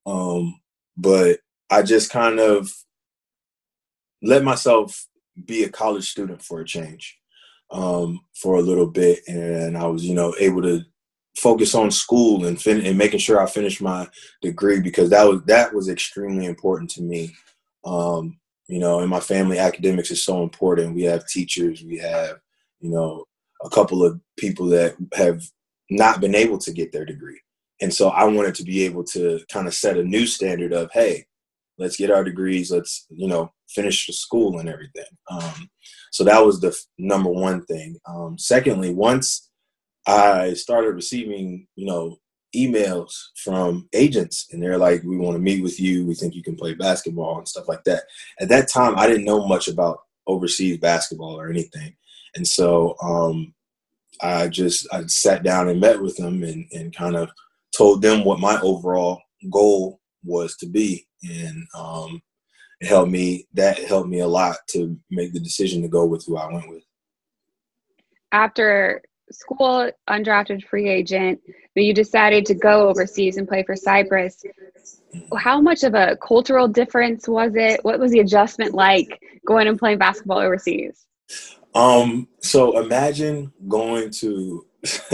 Um, 0.05 0.59
but 0.97 1.39
I 1.69 1.81
just 1.81 2.11
kind 2.11 2.39
of 2.39 2.73
let 4.21 4.43
myself 4.43 5.07
be 5.45 5.63
a 5.63 5.69
college 5.69 6.09
student 6.09 6.41
for 6.41 6.59
a 6.59 6.65
change 6.65 7.17
um, 7.71 8.19
for 8.35 8.55
a 8.55 8.61
little 8.61 8.87
bit. 8.87 9.19
And 9.27 9.77
I 9.77 9.85
was, 9.87 10.05
you 10.05 10.15
know, 10.15 10.33
able 10.39 10.61
to 10.63 10.81
focus 11.37 11.73
on 11.73 11.89
school 11.89 12.45
and, 12.45 12.61
fin- 12.61 12.85
and 12.85 12.97
making 12.97 13.19
sure 13.19 13.41
I 13.41 13.47
finished 13.47 13.81
my 13.81 14.07
degree 14.41 14.79
because 14.79 15.09
that 15.09 15.23
was, 15.23 15.41
that 15.45 15.73
was 15.73 15.89
extremely 15.89 16.45
important 16.45 16.89
to 16.91 17.01
me. 17.01 17.33
Um, 17.85 18.39
you 18.67 18.79
know, 18.79 19.01
in 19.01 19.09
my 19.09 19.19
family, 19.19 19.59
academics 19.59 20.11
is 20.11 20.23
so 20.23 20.43
important. 20.43 20.95
We 20.95 21.03
have 21.03 21.27
teachers, 21.27 21.83
we 21.83 21.97
have, 21.97 22.37
you 22.79 22.89
know, 22.89 23.25
a 23.63 23.69
couple 23.69 24.03
of 24.03 24.19
people 24.37 24.67
that 24.67 24.95
have 25.13 25.41
not 25.89 26.21
been 26.21 26.35
able 26.35 26.57
to 26.59 26.71
get 26.71 26.91
their 26.91 27.05
degree. 27.05 27.39
And 27.81 27.93
so 27.93 28.09
I 28.09 28.23
wanted 28.25 28.55
to 28.55 28.63
be 28.63 28.83
able 28.83 29.03
to 29.05 29.39
kind 29.51 29.67
of 29.67 29.73
set 29.73 29.97
a 29.97 30.03
new 30.03 30.25
standard 30.25 30.73
of, 30.73 30.91
hey, 30.93 31.25
let's 31.77 31.97
get 31.97 32.11
our 32.11 32.23
degrees, 32.23 32.71
let's, 32.71 33.05
you 33.09 33.27
know, 33.27 33.51
finish 33.69 34.07
the 34.07 34.13
school 34.13 34.59
and 34.59 34.69
everything. 34.69 35.05
Um, 35.29 35.69
so 36.11 36.23
that 36.23 36.45
was 36.45 36.59
the 36.59 36.69
f- 36.69 36.85
number 36.97 37.29
one 37.29 37.65
thing. 37.65 37.97
Um, 38.07 38.37
secondly, 38.37 38.93
once 38.93 39.49
I 40.07 40.53
started 40.53 40.91
receiving, 40.91 41.67
you 41.75 41.85
know, 41.85 42.17
emails 42.55 43.11
from 43.43 43.87
agents 43.93 44.47
and 44.51 44.61
they're 44.61 44.77
like, 44.77 45.01
we 45.03 45.17
want 45.17 45.35
to 45.35 45.41
meet 45.41 45.63
with 45.63 45.79
you. 45.79 46.05
We 46.05 46.13
think 46.13 46.35
you 46.35 46.43
can 46.43 46.55
play 46.55 46.73
basketball 46.73 47.39
and 47.39 47.47
stuff 47.47 47.67
like 47.67 47.83
that. 47.85 48.03
At 48.39 48.49
that 48.49 48.69
time, 48.69 48.93
I 48.97 49.07
didn't 49.07 49.25
know 49.25 49.47
much 49.47 49.67
about 49.67 49.99
overseas 50.27 50.77
basketball 50.77 51.39
or 51.39 51.49
anything. 51.49 51.95
And 52.35 52.47
so 52.47 52.95
um, 53.01 53.53
I 54.21 54.47
just 54.47 54.87
I 54.93 55.03
sat 55.07 55.43
down 55.43 55.69
and 55.69 55.79
met 55.79 56.01
with 56.01 56.15
them 56.17 56.43
and, 56.43 56.65
and 56.71 56.95
kind 56.95 57.15
of 57.15 57.29
told 57.75 58.01
them 58.01 58.23
what 58.23 58.39
my 58.39 58.59
overall 58.61 59.21
goal 59.51 59.99
was 60.23 60.55
to 60.57 60.67
be. 60.67 61.05
And 61.23 61.65
um, 61.75 62.21
it 62.81 62.87
helped 62.87 63.11
me, 63.11 63.47
that 63.53 63.79
helped 63.79 64.09
me 64.09 64.19
a 64.19 64.27
lot 64.27 64.57
to 64.69 64.97
make 65.09 65.33
the 65.33 65.39
decision 65.39 65.81
to 65.81 65.87
go 65.87 66.05
with 66.05 66.25
who 66.25 66.37
I 66.37 66.51
went 66.51 66.69
with. 66.69 66.83
After 68.31 69.01
school, 69.31 69.89
undrafted 70.09 70.65
free 70.65 70.89
agent, 70.89 71.39
but 71.75 71.83
you 71.83 71.93
decided 71.93 72.45
to 72.47 72.55
go 72.55 72.89
overseas 72.89 73.37
and 73.37 73.47
play 73.47 73.63
for 73.63 73.75
Cyprus. 73.75 74.43
How 75.37 75.61
much 75.61 75.83
of 75.83 75.93
a 75.93 76.17
cultural 76.17 76.67
difference 76.67 77.27
was 77.27 77.55
it? 77.55 77.83
What 77.83 77.99
was 77.99 78.11
the 78.11 78.19
adjustment 78.19 78.73
like 78.73 79.19
going 79.45 79.67
and 79.67 79.77
playing 79.77 79.99
basketball 79.99 80.39
overseas? 80.39 81.05
Um, 81.75 82.27
so 82.39 82.79
imagine 82.79 83.51
going 83.67 84.11
to 84.11 84.65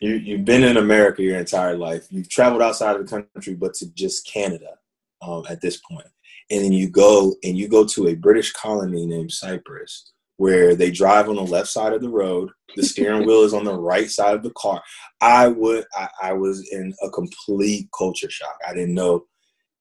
you 0.00 0.14
you've 0.14 0.44
been 0.44 0.62
in 0.62 0.76
America 0.76 1.22
your 1.22 1.38
entire 1.38 1.76
life. 1.76 2.06
You've 2.10 2.28
traveled 2.28 2.62
outside 2.62 2.96
of 2.96 3.06
the 3.06 3.24
country, 3.34 3.54
but 3.54 3.74
to 3.74 3.92
just 3.94 4.26
Canada 4.26 4.74
um, 5.22 5.44
at 5.48 5.60
this 5.60 5.78
point. 5.78 6.06
And 6.50 6.64
then 6.64 6.72
you 6.72 6.88
go 6.88 7.34
and 7.42 7.56
you 7.56 7.68
go 7.68 7.86
to 7.86 8.08
a 8.08 8.14
British 8.14 8.52
colony 8.52 9.06
named 9.06 9.32
Cyprus, 9.32 10.12
where 10.36 10.74
they 10.74 10.90
drive 10.90 11.28
on 11.28 11.36
the 11.36 11.42
left 11.42 11.68
side 11.68 11.92
of 11.92 12.02
the 12.02 12.08
road. 12.08 12.50
The 12.76 12.82
steering 12.82 13.26
wheel 13.26 13.42
is 13.42 13.54
on 13.54 13.64
the 13.64 13.74
right 13.74 14.10
side 14.10 14.34
of 14.34 14.42
the 14.42 14.52
car. 14.56 14.82
I 15.20 15.48
would 15.48 15.84
I, 15.94 16.08
I 16.22 16.32
was 16.34 16.68
in 16.70 16.94
a 17.02 17.10
complete 17.10 17.88
culture 17.96 18.30
shock. 18.30 18.56
I 18.68 18.74
didn't 18.74 18.94
know 18.94 19.24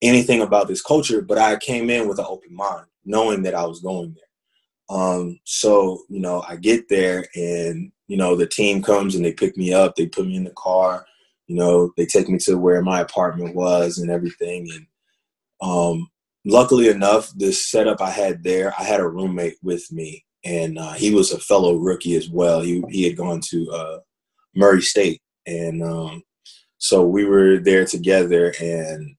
anything 0.01 0.41
about 0.41 0.67
this 0.67 0.81
culture, 0.81 1.21
but 1.21 1.37
I 1.37 1.57
came 1.57 1.89
in 1.89 2.07
with 2.07 2.19
an 2.19 2.25
open 2.27 2.55
mind, 2.55 2.85
knowing 3.05 3.43
that 3.43 3.55
I 3.55 3.65
was 3.65 3.81
going 3.81 4.13
there. 4.13 4.28
Um, 4.89 5.39
so, 5.43 6.03
you 6.09 6.19
know, 6.19 6.43
I 6.47 6.55
get 6.55 6.89
there 6.89 7.25
and, 7.35 7.91
you 8.07 8.17
know, 8.17 8.35
the 8.35 8.47
team 8.47 8.81
comes 8.81 9.15
and 9.15 9.23
they 9.23 9.33
pick 9.33 9.55
me 9.55 9.71
up, 9.71 9.95
they 9.95 10.07
put 10.07 10.25
me 10.25 10.35
in 10.35 10.43
the 10.43 10.53
car, 10.57 11.05
you 11.47 11.55
know, 11.55 11.91
they 11.95 12.05
take 12.05 12.27
me 12.27 12.39
to 12.39 12.55
where 12.57 12.81
my 12.81 13.01
apartment 13.01 13.55
was 13.55 13.99
and 13.99 14.09
everything. 14.09 14.67
And 14.73 14.87
um, 15.61 16.09
luckily 16.45 16.89
enough, 16.89 17.31
this 17.35 17.69
setup 17.69 18.01
I 18.01 18.09
had 18.09 18.43
there, 18.43 18.73
I 18.79 18.83
had 18.83 18.99
a 18.99 19.07
roommate 19.07 19.57
with 19.61 19.91
me 19.91 20.25
and 20.43 20.79
uh, 20.79 20.93
he 20.93 21.13
was 21.13 21.31
a 21.31 21.39
fellow 21.39 21.75
rookie 21.75 22.15
as 22.15 22.29
well. 22.29 22.61
He, 22.61 22.83
he 22.89 23.03
had 23.03 23.17
gone 23.17 23.41
to 23.41 23.71
uh, 23.71 23.99
Murray 24.55 24.81
State. 24.81 25.21
And 25.45 25.83
um, 25.83 26.23
so 26.77 27.05
we 27.05 27.25
were 27.25 27.57
there 27.59 27.85
together 27.85 28.53
and, 28.59 29.15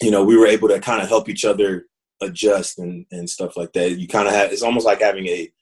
you 0.00 0.10
know, 0.10 0.24
we 0.24 0.36
were 0.36 0.46
able 0.46 0.68
to 0.68 0.80
kind 0.80 1.02
of 1.02 1.08
help 1.08 1.28
each 1.28 1.44
other 1.44 1.86
adjust 2.22 2.78
and, 2.78 3.06
and 3.10 3.28
stuff 3.28 3.56
like 3.56 3.72
that. 3.72 3.98
You 3.98 4.08
kind 4.08 4.28
of 4.28 4.34
have 4.34 4.52
it's 4.52 4.62
almost 4.62 4.86
like 4.86 5.00
having 5.00 5.26
a 5.26 5.52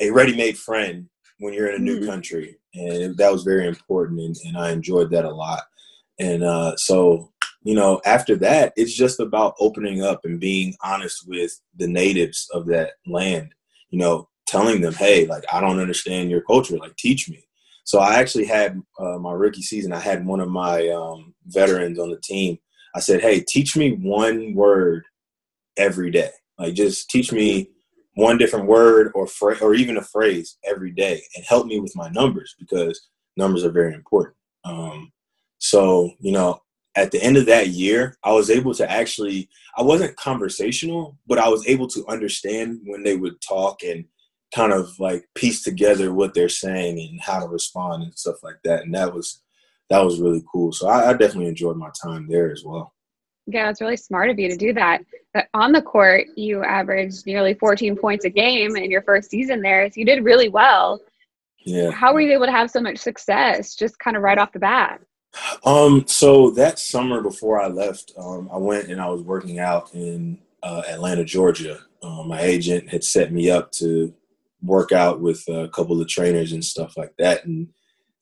a 0.00 0.10
ready 0.10 0.36
made 0.36 0.58
friend 0.58 1.08
when 1.38 1.54
you're 1.54 1.68
in 1.68 1.80
a 1.80 1.84
new 1.84 2.00
mm. 2.00 2.06
country, 2.06 2.56
and 2.74 3.16
that 3.16 3.32
was 3.32 3.44
very 3.44 3.66
important, 3.66 4.20
and, 4.20 4.36
and 4.44 4.56
I 4.56 4.70
enjoyed 4.70 5.10
that 5.10 5.24
a 5.24 5.30
lot. 5.30 5.62
And 6.18 6.42
uh, 6.42 6.76
so 6.76 7.32
you 7.64 7.74
know, 7.74 8.00
after 8.04 8.36
that, 8.36 8.72
it's 8.76 8.94
just 8.94 9.20
about 9.20 9.54
opening 9.60 10.02
up 10.02 10.20
and 10.24 10.40
being 10.40 10.74
honest 10.82 11.26
with 11.26 11.60
the 11.76 11.88
natives 11.88 12.48
of 12.52 12.66
that 12.66 12.92
land. 13.06 13.52
You 13.90 13.98
know, 13.98 14.28
telling 14.46 14.80
them, 14.80 14.94
hey, 14.94 15.26
like 15.26 15.44
I 15.52 15.60
don't 15.60 15.80
understand 15.80 16.30
your 16.30 16.42
culture, 16.42 16.76
like 16.76 16.96
teach 16.96 17.28
me. 17.28 17.44
So 17.84 18.00
I 18.00 18.16
actually 18.16 18.44
had 18.44 18.82
uh, 18.98 19.18
my 19.18 19.32
rookie 19.32 19.62
season. 19.62 19.92
I 19.92 20.00
had 20.00 20.26
one 20.26 20.40
of 20.40 20.50
my 20.50 20.88
um, 20.88 21.34
veterans 21.46 21.98
on 21.98 22.10
the 22.10 22.20
team. 22.22 22.58
I 22.94 23.00
said, 23.00 23.20
hey, 23.20 23.40
teach 23.40 23.76
me 23.76 23.92
one 23.92 24.54
word 24.54 25.04
every 25.78 26.10
day. 26.10 26.30
Like 26.58 26.74
just 26.74 27.08
teach 27.10 27.32
me 27.32 27.70
one 28.14 28.36
different 28.36 28.66
word 28.66 29.12
or 29.14 29.26
fra- 29.26 29.58
or 29.62 29.74
even 29.74 29.96
a 29.96 30.02
phrase 30.02 30.58
every 30.64 30.90
day 30.90 31.22
and 31.36 31.44
help 31.46 31.66
me 31.66 31.78
with 31.78 31.94
my 31.94 32.08
numbers 32.08 32.54
because 32.58 33.08
numbers 33.36 33.64
are 33.64 33.70
very 33.70 33.94
important. 33.94 34.34
Um, 34.64 35.12
so 35.58 36.10
you 36.20 36.32
know, 36.32 36.60
at 36.96 37.12
the 37.12 37.22
end 37.22 37.36
of 37.36 37.46
that 37.46 37.68
year, 37.68 38.16
I 38.24 38.32
was 38.32 38.50
able 38.50 38.74
to 38.74 38.90
actually 38.90 39.48
I 39.76 39.82
wasn't 39.82 40.16
conversational, 40.16 41.16
but 41.26 41.38
I 41.38 41.48
was 41.48 41.66
able 41.68 41.86
to 41.88 42.06
understand 42.08 42.80
when 42.84 43.02
they 43.04 43.16
would 43.16 43.40
talk 43.40 43.82
and 43.84 44.04
kind 44.54 44.72
of 44.72 44.98
like 44.98 45.28
piece 45.34 45.62
together 45.62 46.12
what 46.12 46.34
they're 46.34 46.48
saying 46.48 46.98
and 46.98 47.20
how 47.20 47.40
to 47.40 47.46
respond 47.46 48.02
and 48.02 48.18
stuff 48.18 48.42
like 48.42 48.56
that. 48.64 48.82
And 48.82 48.94
that 48.94 49.14
was 49.14 49.42
that 49.90 50.00
was 50.00 50.20
really 50.20 50.42
cool. 50.50 50.72
So 50.72 50.88
I, 50.88 51.10
I 51.10 51.12
definitely 51.12 51.46
enjoyed 51.46 51.76
my 51.76 51.90
time 52.02 52.26
there 52.28 52.50
as 52.50 52.62
well. 52.64 52.92
Yeah, 53.50 53.70
it's 53.70 53.80
really 53.80 53.96
smart 53.96 54.28
of 54.28 54.38
you 54.38 54.50
to 54.50 54.56
do 54.56 54.74
that. 54.74 55.00
But 55.32 55.48
on 55.54 55.72
the 55.72 55.80
court, 55.80 56.26
you 56.36 56.62
averaged 56.62 57.24
nearly 57.26 57.54
14 57.54 57.96
points 57.96 58.26
a 58.26 58.30
game 58.30 58.76
in 58.76 58.90
your 58.90 59.02
first 59.02 59.30
season 59.30 59.62
there. 59.62 59.90
So 59.90 59.94
you 59.96 60.04
did 60.04 60.22
really 60.22 60.50
well. 60.50 61.00
Yeah. 61.64 61.90
How 61.90 62.12
were 62.12 62.20
you 62.20 62.32
able 62.32 62.44
to 62.44 62.52
have 62.52 62.70
so 62.70 62.80
much 62.80 62.98
success 62.98 63.74
just 63.74 63.98
kind 63.98 64.18
of 64.18 64.22
right 64.22 64.36
off 64.36 64.52
the 64.52 64.58
bat? 64.58 65.00
Um, 65.64 66.04
so 66.06 66.50
that 66.52 66.78
summer 66.78 67.22
before 67.22 67.58
I 67.58 67.68
left, 67.68 68.12
um, 68.18 68.50
I 68.52 68.58
went 68.58 68.88
and 68.88 69.00
I 69.00 69.08
was 69.08 69.22
working 69.22 69.58
out 69.58 69.94
in 69.94 70.38
uh, 70.62 70.82
Atlanta, 70.86 71.24
Georgia. 71.24 71.80
Um, 72.02 72.28
my 72.28 72.42
agent 72.42 72.90
had 72.90 73.02
set 73.02 73.32
me 73.32 73.50
up 73.50 73.72
to 73.72 74.12
work 74.62 74.92
out 74.92 75.20
with 75.20 75.42
a 75.48 75.68
couple 75.68 76.00
of 76.00 76.08
trainers 76.08 76.52
and 76.52 76.64
stuff 76.64 76.98
like 76.98 77.14
that. 77.16 77.46
And 77.46 77.68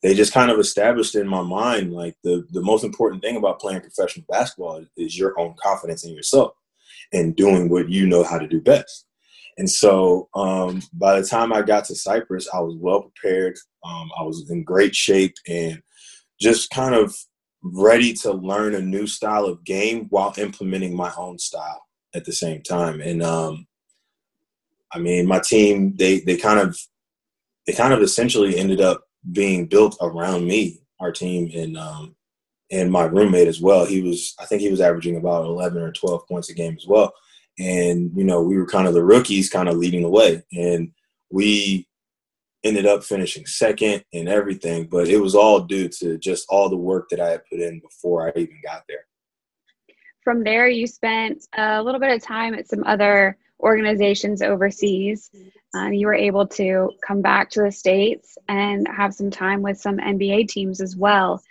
they 0.03 0.15
just 0.15 0.33
kind 0.33 0.51
of 0.51 0.59
established 0.59 1.15
in 1.15 1.27
my 1.27 1.43
mind 1.43 1.93
like 1.93 2.15
the 2.23 2.47
the 2.51 2.63
most 2.63 2.85
important 2.85 3.23
thing 3.23 3.37
about 3.37 3.61
playing 3.61 3.81
professional 3.81 4.25
basketball 4.29 4.85
is 4.97 5.19
your 5.19 5.39
own 5.41 5.55
confidence 5.63 6.05
in 6.05 6.15
yourself 6.15 6.53
and 7.13 7.37
doing 7.37 7.69
what 7.69 7.89
you 7.89 8.07
know 8.07 8.23
how 8.23 8.39
to 8.39 8.49
do 8.49 8.61
best. 8.61 9.07
And 9.59 9.71
so 9.71 10.29
um, 10.35 10.83
by 10.93 11.19
the 11.19 11.27
time 11.27 11.53
I 11.53 11.63
got 11.63 11.87
to 11.87 11.95
Cyprus, 11.95 12.49
I 12.53 12.61
was 12.61 12.77
well 12.77 13.03
prepared. 13.03 13.57
Um, 13.85 14.11
I 14.19 14.23
was 14.23 14.51
in 14.51 14.65
great 14.65 14.95
shape 14.95 15.35
and 15.49 15.83
just 16.39 16.69
kind 16.71 16.95
of 16.95 17.15
ready 17.63 18.13
to 18.13 18.33
learn 18.33 18.75
a 18.75 18.81
new 18.81 19.07
style 19.07 19.47
of 19.47 19.65
game 19.65 20.07
while 20.11 20.35
implementing 20.37 20.95
my 20.95 21.13
own 21.17 21.39
style 21.39 21.83
at 22.15 22.25
the 22.25 22.33
same 22.33 22.63
time. 22.63 23.01
And 23.01 23.23
um, 23.23 23.67
I 24.93 24.99
mean, 24.99 25.27
my 25.27 25.41
team 25.41 25.97
they 25.97 26.21
they 26.21 26.37
kind 26.37 26.61
of 26.61 26.79
they 27.67 27.73
kind 27.73 27.95
of 27.95 28.03
essentially 28.03 28.59
ended 28.59 28.81
up 28.81 29.06
being 29.33 29.67
built 29.67 29.97
around 30.01 30.47
me, 30.47 30.81
our 31.01 31.13
team, 31.13 31.51
and 31.55 31.77
um, 31.77 32.17
and 32.71 32.91
my 32.91 33.05
roommate 33.05 33.49
as 33.49 33.61
well. 33.61 33.85
He 33.85 34.03
was, 34.03 34.35
I 34.41 34.45
think, 34.45 34.61
he 34.61 34.71
was 34.71 34.81
averaging 34.81 35.17
about 35.17 35.45
eleven 35.45 35.83
or 35.83 35.93
twelve 35.93 36.27
points 36.29 36.51
a 36.51 36.55
game 36.55 36.77
as 36.77 36.87
well. 36.87 37.13
And 37.59 38.11
you 38.15 38.25
know, 38.25 38.43
we 38.43 38.57
were 38.59 38.67
kind 38.67 38.87
of 38.87 38.95
the 38.95 39.05
rookies, 39.05 39.51
kind 39.51 39.69
of 39.69 39.77
leading 39.77 40.03
the 40.03 40.09
way, 40.09 40.43
and 40.53 40.91
we 41.31 41.89
ended 42.65 42.87
up 42.87 43.05
finishing 43.05 43.47
second 43.47 44.05
and 44.13 44.29
everything. 44.29 44.87
But 44.87 45.09
it 45.09 45.19
was 45.19 45.35
all 45.35 45.61
due 45.61 45.89
to 46.01 46.19
just 46.19 46.47
all 46.49 46.69
the 46.69 46.77
work 46.77 47.09
that 47.11 47.21
I 47.21 47.31
had 47.31 47.43
put 47.51 47.61
in 47.61 47.81
before 47.81 48.29
I 48.29 48.33
even 48.37 48.61
got 48.65 48.85
there. 48.89 49.07
From 50.25 50.43
there, 50.43 50.69
you 50.69 50.87
spent 50.89 51.47
a 51.57 51.83
little 51.83 52.01
bit 52.01 52.11
of 52.11 52.21
time 52.21 52.55
at 52.55 52.69
some 52.69 52.83
other 52.85 53.39
organizations 53.61 54.43
overseas. 54.43 55.31
Um, 55.75 55.93
you 55.93 56.07
were 56.07 56.15
able 56.15 56.47
to 56.49 56.91
come 57.07 57.21
back 57.21 57.51
to 57.51 57.63
the 57.63 57.73
States 57.73 58.39
and 58.49 58.87
have 58.89 59.15
some 59.15 59.31
time 59.31 59.63
with 59.63 59.79
some 59.79 59.99
NBA 59.99 60.49
teams 60.49 60.81
as 60.81 60.97
well. 60.97 61.43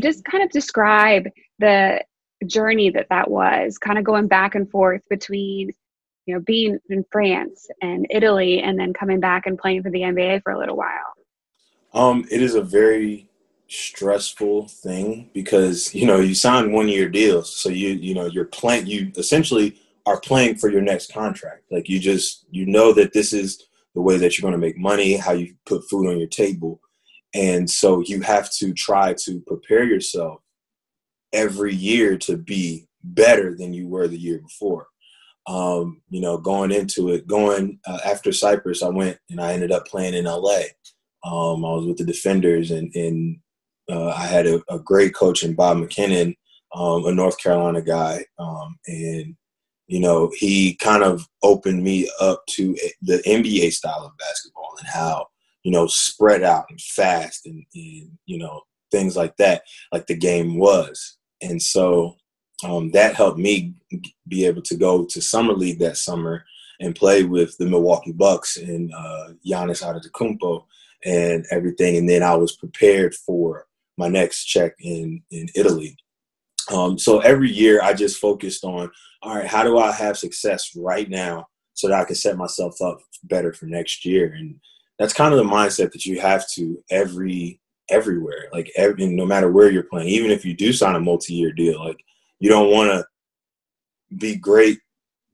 Just 0.00 0.24
kind 0.24 0.42
of 0.42 0.50
describe 0.50 1.28
the 1.58 2.04
journey 2.46 2.90
that 2.90 3.06
that 3.10 3.30
was, 3.30 3.78
kind 3.78 3.98
of 3.98 4.04
going 4.04 4.26
back 4.26 4.54
and 4.54 4.70
forth 4.70 5.02
between, 5.08 5.70
you 6.26 6.34
know, 6.34 6.40
being 6.40 6.78
in 6.90 7.04
France 7.10 7.68
and 7.80 8.06
Italy 8.10 8.60
and 8.60 8.78
then 8.78 8.92
coming 8.92 9.20
back 9.20 9.46
and 9.46 9.58
playing 9.58 9.82
for 9.82 9.90
the 9.90 10.00
NBA 10.00 10.42
for 10.42 10.52
a 10.52 10.58
little 10.58 10.76
while. 10.76 11.14
Um, 11.94 12.26
it 12.30 12.42
is 12.42 12.54
a 12.54 12.62
very 12.62 13.28
stressful 13.68 14.68
thing 14.68 15.30
because 15.32 15.94
you 15.94 16.06
know 16.06 16.20
you 16.20 16.34
sign 16.34 16.70
one 16.70 16.86
year 16.86 17.08
deals 17.08 17.56
so 17.56 17.70
you 17.70 17.88
you 17.88 18.14
know 18.14 18.26
you're 18.26 18.44
playing 18.44 18.86
you 18.86 19.10
essentially 19.16 19.74
are 20.06 20.20
playing 20.20 20.56
for 20.56 20.70
your 20.70 20.82
next 20.82 21.12
contract. 21.12 21.64
Like 21.70 21.88
you 21.88 21.98
just 21.98 22.46
you 22.50 22.66
know 22.66 22.92
that 22.92 23.12
this 23.12 23.32
is 23.32 23.62
the 23.94 24.02
way 24.02 24.16
that 24.16 24.36
you're 24.36 24.48
going 24.48 24.60
to 24.60 24.66
make 24.66 24.76
money, 24.76 25.16
how 25.16 25.32
you 25.32 25.54
put 25.66 25.88
food 25.88 26.08
on 26.08 26.18
your 26.18 26.28
table. 26.28 26.80
And 27.32 27.68
so 27.68 28.00
you 28.00 28.20
have 28.22 28.52
to 28.58 28.72
try 28.72 29.14
to 29.24 29.40
prepare 29.46 29.84
yourself 29.84 30.40
every 31.32 31.74
year 31.74 32.16
to 32.18 32.36
be 32.36 32.86
better 33.02 33.54
than 33.56 33.74
you 33.74 33.88
were 33.88 34.08
the 34.08 34.18
year 34.18 34.38
before. 34.38 34.86
Um, 35.46 36.00
you 36.08 36.20
know, 36.20 36.38
going 36.38 36.72
into 36.72 37.10
it, 37.10 37.26
going 37.26 37.78
uh, 37.86 37.98
after 38.04 38.32
Cyprus, 38.32 38.82
I 38.82 38.88
went 38.88 39.18
and 39.28 39.40
I 39.40 39.52
ended 39.52 39.72
up 39.72 39.86
playing 39.86 40.14
in 40.14 40.24
LA. 40.24 40.60
Um, 41.24 41.64
I 41.64 41.72
was 41.72 41.86
with 41.86 41.98
the 41.98 42.04
D-Fenders, 42.04 42.70
and, 42.70 42.94
and 42.94 43.38
uh, 43.90 44.10
I 44.10 44.26
had 44.26 44.46
a, 44.46 44.62
a, 44.70 44.78
great 44.78 45.14
coach 45.14 45.42
in 45.42 45.54
Bob 45.54 45.78
MacKinnon, 45.78 46.34
um, 46.74 47.06
a 47.06 47.14
North 47.14 47.38
Carolina 47.38 47.82
guy, 47.82 48.24
um, 48.38 48.76
and 48.86 49.34
you 49.86 50.00
know 50.00 50.30
he 50.36 50.76
kind 50.76 51.02
of 51.02 51.28
opened 51.42 51.82
me 51.82 52.08
up 52.20 52.44
to 52.50 52.76
the 53.02 53.22
NBA 53.26 53.72
style 53.72 54.04
of 54.04 54.16
basketball 54.18 54.74
and 54.78 54.88
how 54.88 55.26
you 55.62 55.72
know 55.72 55.86
spread 55.86 56.42
out 56.42 56.64
and 56.70 56.80
fast 56.80 57.46
and, 57.46 57.64
and 57.74 58.10
you 58.26 58.38
know 58.38 58.62
things 58.90 59.16
like 59.16 59.36
that, 59.38 59.62
like 59.92 60.06
the 60.06 60.16
game 60.16 60.58
was, 60.58 61.18
and 61.42 61.60
so 61.60 62.16
um, 62.64 62.90
that 62.92 63.14
helped 63.14 63.38
me 63.38 63.74
be 64.28 64.46
able 64.46 64.62
to 64.62 64.76
go 64.76 65.04
to 65.04 65.20
summer 65.20 65.52
league 65.52 65.80
that 65.80 65.96
summer 65.96 66.44
and 66.80 66.96
play 66.96 67.24
with 67.24 67.56
the 67.58 67.66
Milwaukee 67.66 68.12
Bucks 68.12 68.56
and 68.56 68.92
uh, 68.94 69.28
Giannis 69.46 69.82
Antetokounmpo 69.82 70.64
and 71.04 71.44
everything. 71.50 71.96
And 71.96 72.08
then 72.08 72.22
I 72.22 72.34
was 72.34 72.56
prepared 72.56 73.14
for 73.14 73.66
my 73.96 74.08
next 74.08 74.44
check 74.44 74.74
in 74.80 75.22
in 75.30 75.48
Italy. 75.54 75.96
Um, 76.72 76.98
so 76.98 77.20
every 77.20 77.50
year 77.50 77.82
I 77.82 77.92
just 77.92 78.18
focused 78.18 78.64
on, 78.64 78.90
all 79.22 79.36
right, 79.36 79.46
how 79.46 79.62
do 79.62 79.78
I 79.78 79.92
have 79.92 80.18
success 80.18 80.70
right 80.76 81.08
now 81.08 81.46
so 81.74 81.88
that 81.88 82.00
I 82.00 82.04
can 82.04 82.14
set 82.14 82.36
myself 82.36 82.80
up 82.80 82.98
better 83.24 83.52
for 83.52 83.66
next 83.66 84.04
year? 84.04 84.32
And 84.32 84.56
that's 84.98 85.12
kind 85.12 85.34
of 85.34 85.38
the 85.38 85.50
mindset 85.50 85.92
that 85.92 86.06
you 86.06 86.20
have 86.20 86.46
to 86.54 86.82
every 86.90 87.60
everywhere, 87.90 88.48
like 88.50 88.70
every, 88.76 89.06
no 89.06 89.26
matter 89.26 89.50
where 89.52 89.70
you're 89.70 89.82
playing, 89.82 90.08
even 90.08 90.30
if 90.30 90.42
you 90.42 90.54
do 90.54 90.72
sign 90.72 90.94
a 90.94 91.00
multi-year 91.00 91.52
deal, 91.52 91.84
like 91.84 92.02
you 92.40 92.48
don't 92.48 92.70
want 92.70 92.90
to 92.90 93.04
be 94.16 94.36
great 94.36 94.78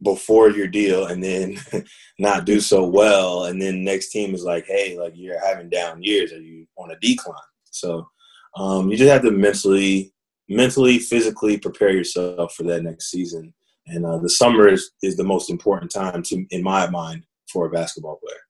before 0.02 0.50
your 0.50 0.66
deal 0.66 1.06
and 1.06 1.22
then 1.22 1.56
not 2.18 2.44
do 2.44 2.60
so 2.60 2.84
well 2.84 3.44
and 3.44 3.60
then 3.60 3.84
next 3.84 4.10
team 4.10 4.34
is 4.34 4.44
like 4.44 4.64
hey 4.66 4.98
like 4.98 5.12
you're 5.14 5.44
having 5.44 5.68
down 5.68 6.02
years 6.02 6.32
are 6.32 6.40
you 6.40 6.66
on 6.78 6.90
a 6.90 6.98
decline 7.00 7.36
so 7.70 8.08
um, 8.56 8.90
you 8.90 8.96
just 8.96 9.10
have 9.10 9.22
to 9.22 9.30
mentally 9.30 10.12
mentally 10.50 10.98
physically 10.98 11.56
prepare 11.56 11.90
yourself 11.90 12.54
for 12.54 12.64
that 12.64 12.82
next 12.82 13.10
season. 13.10 13.54
And 13.86 14.04
uh, 14.04 14.18
the 14.18 14.28
summer 14.28 14.68
is, 14.68 14.90
is 15.02 15.16
the 15.16 15.24
most 15.24 15.48
important 15.48 15.90
time 15.90 16.22
to 16.24 16.44
in 16.50 16.62
my 16.62 16.90
mind 16.90 17.24
for 17.50 17.66
a 17.66 17.70
basketball 17.70 18.16
player. 18.16 18.40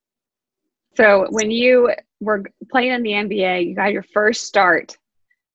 So 0.96 1.26
when 1.30 1.50
you 1.50 1.90
were 2.20 2.44
playing 2.70 2.92
in 2.92 3.02
the 3.02 3.12
nba 3.12 3.66
you 3.66 3.74
got 3.74 3.92
your 3.92 4.02
first 4.02 4.44
start 4.44 4.98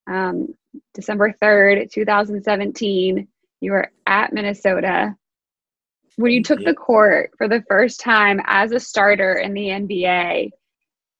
um, 0.07 0.55
december 0.95 1.31
3rd 1.39 1.91
2017 1.91 3.27
you 3.61 3.71
were 3.71 3.91
at 4.07 4.33
minnesota. 4.33 5.15
When 6.17 6.31
you 6.31 6.43
took 6.43 6.63
the 6.63 6.73
court 6.73 7.31
for 7.37 7.47
the 7.47 7.63
first 7.67 7.99
time 7.99 8.39
as 8.45 8.71
a 8.71 8.79
starter 8.79 9.33
in 9.33 9.53
the 9.53 9.67
NBA, 9.67 10.49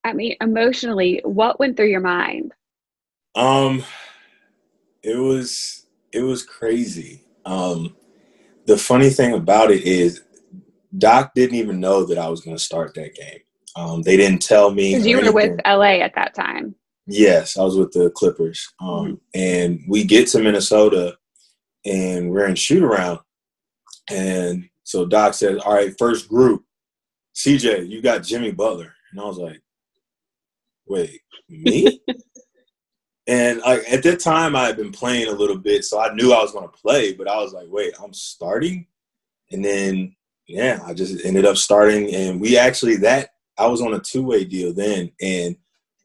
I 0.06 0.14
mean, 0.14 0.38
emotionally, 0.40 1.20
what 1.26 1.60
went 1.60 1.76
through 1.76 1.90
your 1.90 2.00
mind? 2.00 2.54
Um, 3.36 3.84
it 5.06 5.18
was 5.18 5.86
it 6.12 6.22
was 6.22 6.44
crazy. 6.44 7.24
Um, 7.46 7.96
the 8.66 8.78
funny 8.78 9.10
thing 9.10 9.34
about 9.34 9.70
it 9.70 9.84
is, 9.84 10.24
Doc 10.98 11.34
didn't 11.36 11.58
even 11.58 11.80
know 11.80 12.04
that 12.06 12.18
I 12.18 12.28
was 12.28 12.42
going 12.42 12.58
to 12.58 12.64
start 12.64 12.96
that 12.96 13.14
game. 13.14 13.40
Um, 13.76 14.02
they 14.02 14.18
didn't 14.18 14.42
tell 14.42 14.72
me. 14.72 14.94
Because 14.94 15.06
you 15.06 15.22
were 15.22 15.32
with 15.32 15.60
LA 15.66 16.00
at 16.02 16.16
that 16.16 16.34
time. 16.34 16.74
Yes, 17.08 17.58
I 17.58 17.64
was 17.64 17.78
with 17.78 17.92
the 17.92 18.10
Clippers, 18.12 18.74
um, 18.80 18.88
mm-hmm. 18.90 19.14
and 19.36 19.80
we 19.88 20.04
get 20.04 20.28
to 20.30 20.42
Minnesota, 20.42 21.16
and 21.86 22.32
we're 22.32 22.48
in 22.48 22.56
shoot 22.56 22.82
around, 22.82 23.20
and 24.10 24.68
so 24.84 25.06
Doc 25.06 25.36
says, 25.36 25.60
"All 25.60 25.74
right, 25.74 25.94
first 26.00 26.28
group, 26.28 26.64
CJ, 27.36 27.90
you 27.90 28.02
got 28.02 28.24
Jimmy 28.24 28.52
Butler," 28.52 28.92
and 29.12 29.22
I 29.22 29.26
was 29.26 29.38
like, 29.38 29.62
"Wait, 30.88 31.22
me?" 31.48 32.02
and 33.28 33.62
I, 33.64 33.80
at 33.92 34.04
that 34.04 34.20
time, 34.20 34.56
I 34.56 34.66
had 34.68 34.78
been 34.78 34.92
playing 34.92 35.28
a 35.28 35.32
little 35.32 35.58
bit, 35.58 35.84
so 35.84 36.00
I 36.00 36.14
knew 36.14 36.32
I 36.34 36.42
was 36.42 36.52
going 36.52 36.68
to 36.68 36.78
play, 36.78 37.14
but 37.14 37.28
I 37.28 37.38
was 37.38 37.54
like, 37.54 37.68
"Wait, 37.70 37.94
I'm 38.02 38.14
starting," 38.14 38.88
and 39.52 39.64
then 39.64 40.16
yeah, 40.48 40.80
I 40.86 40.94
just 40.94 41.26
ended 41.26 41.46
up 41.46 41.58
starting, 41.58 42.14
and 42.14 42.40
we 42.40 42.58
actually 42.58 42.98
that 42.98 43.32
I 43.58 43.68
was 43.68 43.82
on 43.82 43.94
a 43.94 44.00
two 44.00 44.24
way 44.24 44.44
deal 44.44 44.74
then, 44.74 45.12
and 45.22 45.56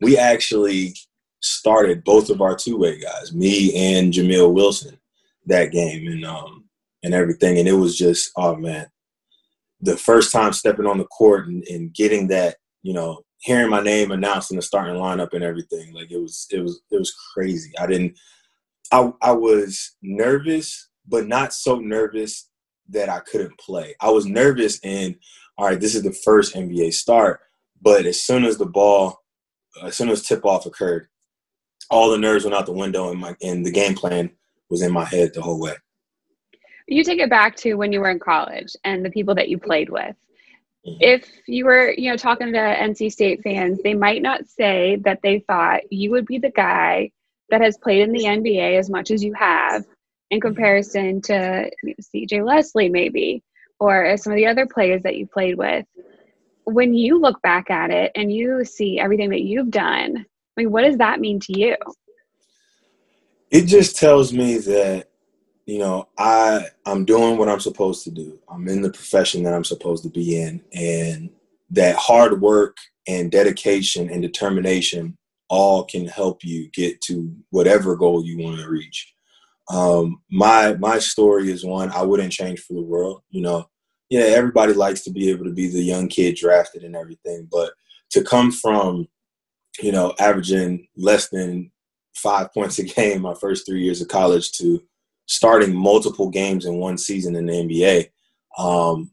we 0.01 0.16
actually 0.16 0.95
started 1.40 2.05
both 2.05 2.31
of 2.31 2.40
our 2.40 2.55
two 2.55 2.79
way 2.79 3.01
guys, 3.01 3.35
me 3.35 3.97
and 3.97 4.12
Jamil 4.12 4.53
Wilson, 4.53 4.99
that 5.47 5.73
game, 5.73 6.07
and 6.07 6.25
um, 6.25 6.64
and 7.03 7.14
everything. 7.14 7.59
And 7.59 7.68
it 7.68 7.73
was 7.73 7.97
just, 7.97 8.31
oh 8.37 8.57
man, 8.57 8.87
the 9.81 9.97
first 9.97 10.33
time 10.33 10.53
stepping 10.53 10.87
on 10.87 10.99
the 10.99 11.05
court 11.05 11.49
and, 11.49 11.64
and 11.68 11.92
getting 11.92 12.29
that, 12.29 12.57
you 12.83 12.92
know, 12.92 13.23
hearing 13.40 13.70
my 13.70 13.81
name 13.81 14.11
announced 14.11 14.50
in 14.50 14.57
the 14.57 14.62
starting 14.62 14.96
lineup 14.96 15.33
and 15.33 15.44
everything, 15.44 15.92
like 15.92 16.11
it 16.11 16.20
was, 16.20 16.46
it 16.50 16.61
was, 16.61 16.81
it 16.90 16.98
was 16.98 17.14
crazy. 17.33 17.72
I 17.79 17.87
didn't, 17.87 18.18
I, 18.92 19.12
I 19.22 19.33
was 19.33 19.96
nervous, 20.03 20.88
but 21.07 21.26
not 21.26 21.53
so 21.53 21.79
nervous 21.79 22.48
that 22.88 23.09
I 23.09 23.20
couldn't 23.20 23.59
play. 23.59 23.94
I 24.00 24.11
was 24.11 24.26
nervous 24.26 24.81
and, 24.85 25.16
all 25.57 25.66
right, 25.66 25.81
this 25.81 25.94
is 25.94 26.03
the 26.03 26.12
first 26.12 26.55
NBA 26.55 26.92
start. 26.92 27.40
But 27.83 28.07
as 28.07 28.22
soon 28.22 28.44
as 28.44 28.59
the 28.59 28.66
ball, 28.66 29.22
as 29.83 29.96
soon 29.96 30.11
as 30.11 30.22
tip 30.22 30.44
off 30.44 30.66
occurred, 30.66 31.09
all 31.90 32.11
the 32.11 32.18
nerves 32.18 32.44
went 32.44 32.55
out 32.55 32.66
the 32.66 32.72
window 32.72 33.11
and 33.11 33.18
my 33.18 33.35
and 33.42 33.64
the 33.64 33.70
game 33.70 33.94
plan 33.94 34.31
was 34.68 34.83
in 34.83 34.92
my 34.92 35.05
head 35.05 35.33
the 35.35 35.42
whole 35.42 35.59
way 35.59 35.74
you 36.90 37.05
take 37.05 37.20
it 37.20 37.31
back 37.31 37.57
to 37.57 37.74
when 37.74 37.92
you 37.92 38.00
were 38.00 38.11
in 38.11 38.18
college 38.18 38.74
and 38.85 39.05
the 39.05 39.11
people 39.11 39.35
that 39.37 39.48
you 39.48 39.57
played 39.59 39.88
with. 39.88 40.16
If 40.85 41.31
you 41.47 41.66
were 41.66 41.93
you 41.97 42.11
know 42.11 42.16
talking 42.16 42.53
to 42.53 42.59
nc 42.59 43.12
state 43.12 43.43
fans 43.43 43.79
they 43.85 43.93
might 43.93 44.23
not 44.23 44.47
say 44.47 44.97
that 45.05 45.21
they 45.23 45.38
thought 45.40 45.81
you 45.93 46.11
would 46.11 46.25
be 46.25 46.38
the 46.38 46.51
guy 46.51 47.11
that 47.51 47.61
has 47.61 47.77
played 47.77 48.01
in 48.01 48.12
the 48.12 48.25
nba 48.25 48.79
as 48.79 48.88
much 48.88 49.11
as 49.11 49.23
you 49.23 49.35
have 49.35 49.85
in 50.31 50.40
mm-hmm. 50.40 50.49
comparison 50.49 51.21
to 51.21 51.71
cj 52.14 52.45
leslie 52.45 52.88
maybe 52.88 53.43
or 53.81 54.16
some 54.19 54.33
of 54.33 54.37
the 54.37 54.47
other 54.47 54.66
players 54.66 55.03
that 55.03 55.16
you 55.16 55.27
played 55.27 55.57
with. 55.57 55.87
When 56.64 56.95
you 56.95 57.19
look 57.19 57.40
back 57.43 57.71
at 57.71 57.90
it 57.90 58.12
and 58.14 58.31
you 58.31 58.64
see 58.64 59.01
everything 59.01 59.31
that 59.31 59.40
you've 59.40 59.71
done 59.71 60.25
i 60.57 60.61
mean 60.61 60.71
what 60.71 60.83
does 60.83 60.99
that 60.99 61.19
mean 61.19 61.40
to 61.40 61.59
you? 61.59 61.77
It 63.51 63.64
just 63.64 63.97
tells 63.97 64.33
me 64.33 64.59
that 64.59 65.10
you 65.71 65.79
know, 65.79 66.09
I 66.19 66.67
I'm 66.85 67.05
doing 67.05 67.39
what 67.39 67.49
I'm 67.49 67.61
supposed 67.61 68.03
to 68.03 68.11
do. 68.11 68.41
I'm 68.49 68.67
in 68.67 68.83
the 68.83 68.91
profession 68.91 69.45
that 69.45 69.55
I'm 69.55 69.63
supposed 69.63 70.03
to 70.03 70.11
be 70.11 70.43
in, 70.43 70.61
and 70.75 71.31
that 71.71 71.95
hard 71.95 72.41
work 72.41 72.77
and 73.07 73.31
dedication 73.31 74.11
and 74.11 74.21
determination 74.21 75.17
all 75.49 75.85
can 75.85 76.09
help 76.09 76.43
you 76.43 76.69
get 76.71 77.01
to 77.03 77.33
whatever 77.51 77.95
goal 77.95 78.25
you 78.25 78.39
want 78.39 78.59
to 78.59 78.69
reach. 78.69 79.15
Um, 79.73 80.21
my 80.29 80.75
my 80.75 80.99
story 80.99 81.53
is 81.53 81.65
one 81.65 81.93
I 81.93 82.03
wouldn't 82.03 82.33
change 82.33 82.59
for 82.59 82.73
the 82.73 82.83
world. 82.83 83.23
You 83.31 83.43
know, 83.43 83.71
yeah, 84.09 84.23
everybody 84.23 84.73
likes 84.73 85.03
to 85.03 85.13
be 85.13 85.31
able 85.31 85.45
to 85.45 85.53
be 85.53 85.69
the 85.69 85.85
young 85.85 86.09
kid 86.09 86.35
drafted 86.35 86.83
and 86.83 86.97
everything, 86.97 87.47
but 87.49 87.75
to 88.11 88.25
come 88.25 88.51
from, 88.51 89.07
you 89.81 89.93
know, 89.93 90.15
averaging 90.19 90.89
less 90.97 91.29
than 91.29 91.71
five 92.17 92.53
points 92.53 92.81
a 92.81 92.83
game 92.83 93.23
my 93.23 93.35
first 93.35 93.67
three 93.67 93.85
years 93.85 94.01
of 94.01 94.09
college 94.09 94.51
to 94.51 94.83
starting 95.31 95.73
multiple 95.73 96.29
games 96.29 96.66
in 96.66 96.75
one 96.75 96.99
season 96.99 97.37
in 97.37 97.47
the 97.47 97.53
NBA, 97.53 98.11
um, 98.59 99.12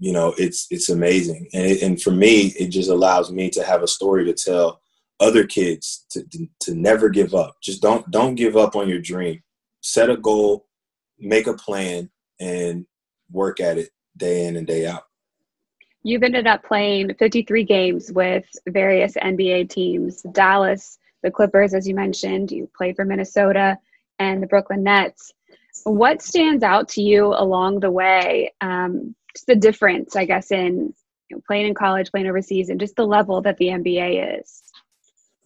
you 0.00 0.12
know, 0.12 0.34
it's 0.36 0.66
it's 0.70 0.88
amazing. 0.88 1.48
And 1.54 1.64
it, 1.64 1.82
and 1.82 2.02
for 2.02 2.10
me, 2.10 2.52
it 2.58 2.68
just 2.68 2.90
allows 2.90 3.30
me 3.30 3.48
to 3.50 3.62
have 3.62 3.84
a 3.84 3.86
story 3.86 4.24
to 4.24 4.32
tell 4.32 4.80
other 5.20 5.46
kids 5.46 6.04
to, 6.10 6.24
to, 6.24 6.46
to 6.62 6.74
never 6.74 7.08
give 7.08 7.32
up. 7.32 7.54
Just 7.62 7.80
don't 7.80 8.10
don't 8.10 8.34
give 8.34 8.56
up 8.56 8.74
on 8.74 8.88
your 8.88 8.98
dream. 8.98 9.40
Set 9.80 10.10
a 10.10 10.16
goal, 10.16 10.66
make 11.20 11.46
a 11.46 11.54
plan, 11.54 12.10
and 12.40 12.84
work 13.30 13.60
at 13.60 13.78
it 13.78 13.90
day 14.16 14.46
in 14.46 14.56
and 14.56 14.66
day 14.66 14.84
out. 14.86 15.04
You've 16.02 16.24
ended 16.24 16.48
up 16.48 16.64
playing 16.64 17.14
53 17.14 17.62
games 17.62 18.10
with 18.12 18.44
various 18.66 19.14
NBA 19.14 19.70
teams, 19.70 20.22
Dallas, 20.32 20.98
the 21.22 21.30
Clippers, 21.30 21.72
as 21.72 21.86
you 21.86 21.94
mentioned. 21.94 22.50
You 22.50 22.68
played 22.76 22.96
for 22.96 23.04
Minnesota 23.04 23.78
and 24.18 24.42
the 24.42 24.46
Brooklyn 24.46 24.82
Nets. 24.82 25.32
What 25.84 26.22
stands 26.22 26.62
out 26.62 26.88
to 26.90 27.02
you 27.02 27.26
along 27.26 27.80
the 27.80 27.90
way? 27.90 28.52
Um, 28.60 29.14
just 29.34 29.46
the 29.46 29.56
difference, 29.56 30.16
I 30.16 30.24
guess, 30.24 30.50
in 30.50 30.94
you 31.28 31.36
know, 31.36 31.42
playing 31.46 31.66
in 31.66 31.74
college, 31.74 32.10
playing 32.10 32.28
overseas, 32.28 32.68
and 32.68 32.78
just 32.78 32.96
the 32.96 33.06
level 33.06 33.40
that 33.42 33.56
the 33.56 33.68
NBA 33.68 34.40
is. 34.40 34.62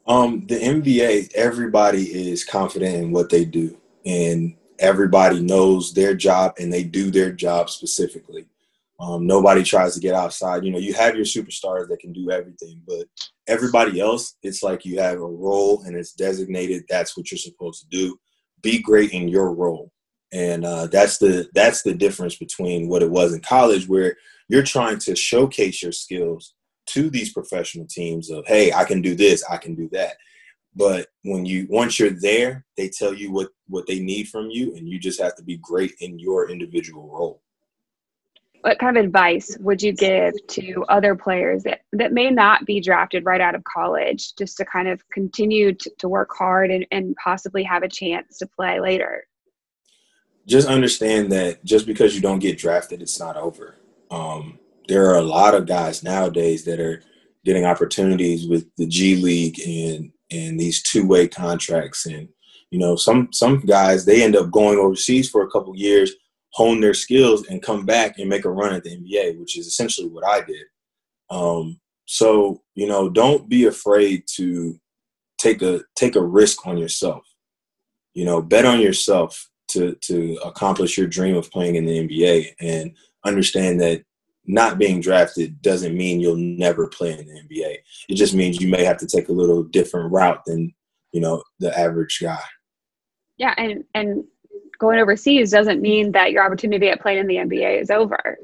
Um, 0.06 0.46
the 0.46 0.58
NBA, 0.58 1.32
everybody 1.34 2.30
is 2.30 2.44
confident 2.44 2.96
in 2.96 3.12
what 3.12 3.30
they 3.30 3.44
do, 3.44 3.76
and 4.04 4.56
everybody 4.78 5.40
knows 5.40 5.92
their 5.92 6.14
job, 6.14 6.54
and 6.58 6.72
they 6.72 6.84
do 6.84 7.10
their 7.10 7.32
job 7.32 7.70
specifically. 7.70 8.46
Um, 8.98 9.26
nobody 9.26 9.62
tries 9.62 9.94
to 9.94 10.00
get 10.00 10.14
outside. 10.14 10.64
You 10.64 10.72
know, 10.72 10.78
you 10.78 10.94
have 10.94 11.16
your 11.16 11.24
superstars 11.24 11.88
that 11.88 12.00
can 12.00 12.12
do 12.12 12.30
everything, 12.30 12.80
but 12.86 13.06
everybody 13.46 14.00
else, 14.00 14.36
it's 14.42 14.62
like 14.62 14.86
you 14.86 14.98
have 15.00 15.18
a 15.18 15.26
role 15.26 15.82
and 15.82 15.94
it's 15.94 16.12
designated. 16.12 16.84
That's 16.88 17.16
what 17.16 17.30
you're 17.30 17.38
supposed 17.38 17.82
to 17.82 17.88
do. 17.88 18.18
Be 18.62 18.80
great 18.80 19.12
in 19.12 19.28
your 19.28 19.52
role 19.52 19.92
and 20.32 20.64
uh, 20.64 20.86
that's 20.86 21.18
the 21.18 21.48
that's 21.54 21.82
the 21.82 21.94
difference 21.94 22.36
between 22.36 22.88
what 22.88 23.02
it 23.02 23.10
was 23.10 23.32
in 23.32 23.40
college 23.40 23.88
where 23.88 24.16
you're 24.48 24.62
trying 24.62 24.98
to 24.98 25.14
showcase 25.16 25.82
your 25.82 25.92
skills 25.92 26.54
to 26.86 27.10
these 27.10 27.32
professional 27.32 27.86
teams 27.86 28.30
of 28.30 28.44
hey 28.46 28.72
i 28.72 28.84
can 28.84 29.00
do 29.00 29.14
this 29.14 29.44
i 29.50 29.56
can 29.56 29.74
do 29.74 29.88
that 29.90 30.16
but 30.76 31.08
when 31.22 31.46
you 31.46 31.66
once 31.70 31.98
you're 31.98 32.10
there, 32.10 32.66
they 32.76 32.90
tell 32.90 33.14
you 33.14 33.32
what 33.32 33.48
what 33.66 33.86
they 33.86 33.98
need 33.98 34.28
from 34.28 34.50
you, 34.50 34.76
and 34.76 34.86
you 34.86 34.98
just 34.98 35.20
have 35.20 35.34
to 35.36 35.42
be 35.42 35.56
great 35.56 35.94
in 36.00 36.18
your 36.18 36.50
individual 36.50 37.08
role. 37.08 37.42
What 38.60 38.78
kind 38.78 38.96
of 38.98 39.04
advice 39.04 39.56
would 39.60 39.80
you 39.80 39.92
give 39.92 40.34
to 40.48 40.84
other 40.88 41.14
players 41.14 41.62
that, 41.62 41.82
that 41.92 42.12
may 42.12 42.30
not 42.30 42.66
be 42.66 42.80
drafted 42.80 43.24
right 43.24 43.40
out 43.40 43.54
of 43.54 43.62
college, 43.64 44.34
just 44.34 44.56
to 44.56 44.64
kind 44.64 44.88
of 44.88 45.00
continue 45.10 45.72
to, 45.72 45.90
to 45.98 46.08
work 46.08 46.30
hard 46.36 46.70
and, 46.70 46.84
and 46.90 47.14
possibly 47.16 47.62
have 47.62 47.84
a 47.84 47.88
chance 47.88 48.38
to 48.38 48.46
play 48.46 48.80
later? 48.80 49.24
Just 50.46 50.68
understand 50.68 51.32
that 51.32 51.64
just 51.64 51.87
because 51.87 52.14
you 52.14 52.20
don't 52.20 52.38
get 52.38 52.59
drafted, 52.59 53.02
it's 53.02 53.18
not 53.18 53.37
over. 53.37 53.76
Um, 54.11 54.59
there 54.88 55.11
are 55.11 55.16
a 55.16 55.22
lot 55.22 55.54
of 55.54 55.66
guys 55.66 56.02
nowadays 56.02 56.64
that 56.64 56.78
are 56.78 57.02
getting 57.44 57.64
opportunities 57.64 58.48
with 58.48 58.66
the 58.76 58.87
G 58.87 59.16
League 59.16 59.59
and 59.61 60.12
and 60.30 60.59
these 60.59 60.82
two 60.82 61.06
way 61.06 61.28
contracts. 61.28 62.06
And 62.06 62.28
you 62.70 62.78
know 62.78 62.96
some 62.96 63.28
some 63.32 63.61
guys 63.61 64.04
they 64.04 64.22
end 64.22 64.37
up 64.37 64.50
going 64.50 64.78
overseas 64.78 65.30
for 65.30 65.42
a 65.42 65.50
couple 65.50 65.74
years 65.76 66.12
hone 66.52 66.80
their 66.80 66.94
skills 66.94 67.46
and 67.48 67.62
come 67.62 67.85
back 67.85 68.18
and 68.18 68.28
make 68.28 68.44
a 68.44 68.50
run 68.50 68.72
at 68.72 68.82
the 68.82 68.96
nba 68.96 69.38
which 69.38 69.59
is 69.59 69.66
essentially 69.66 70.09
what 70.09 70.24
i 70.26 70.40
did. 70.40 70.64
Um, 71.30 71.80
so 72.06 72.62
you 72.74 72.87
know 72.87 73.09
don't 73.09 73.48
be 73.48 73.66
afraid 73.66 74.24
to 74.37 74.78
take 75.38 75.62
a 75.62 75.80
take 75.96 76.16
a 76.16 76.22
risk 76.22 76.66
on 76.66 76.78
yourself. 76.78 77.24
You 78.14 78.24
know 78.24 78.40
bet 78.42 78.64
on 78.64 78.80
yourself 78.80 79.48
to 79.68 79.94
to 79.96 80.38
accomplish 80.44 80.96
your 80.96 81.07
dream 81.07 81.37
of 81.37 81.50
playing 81.50 81.74
in 81.74 81.85
the 81.85 82.09
nba 82.09 82.52
and 82.61 82.94
understand 83.24 83.81
that 83.81 84.02
not 84.46 84.79
being 84.79 85.00
drafted 85.00 85.61
doesn't 85.61 85.96
mean 85.96 86.20
you'll 86.20 86.37
never 86.37 86.87
play 86.87 87.12
in 87.12 87.26
the 87.26 87.40
NBA. 87.40 87.79
It 88.09 88.14
just 88.14 88.35
means 88.35 88.61
you 88.61 88.68
may 88.68 88.85
have 88.85 88.96
to 88.98 89.07
take 89.07 89.29
a 89.29 89.33
little 89.33 89.64
different 89.64 90.12
route 90.12 90.42
than, 90.46 90.72
you 91.12 91.20
know, 91.20 91.42
the 91.59 91.76
average 91.76 92.18
guy. 92.22 92.42
Yeah, 93.38 93.55
and 93.59 93.85
and 93.94 94.24
going 94.79 94.98
overseas 94.98 95.50
doesn't 95.50 95.83
mean 95.83 96.12
that 96.12 96.33
your 96.33 96.44
opportunity 96.44 96.88
at 96.88 97.00
playing 97.00 97.18
in 97.18 97.26
the 97.26 97.37
NBA 97.37 97.81
is 97.81 97.90
over. 97.90 98.38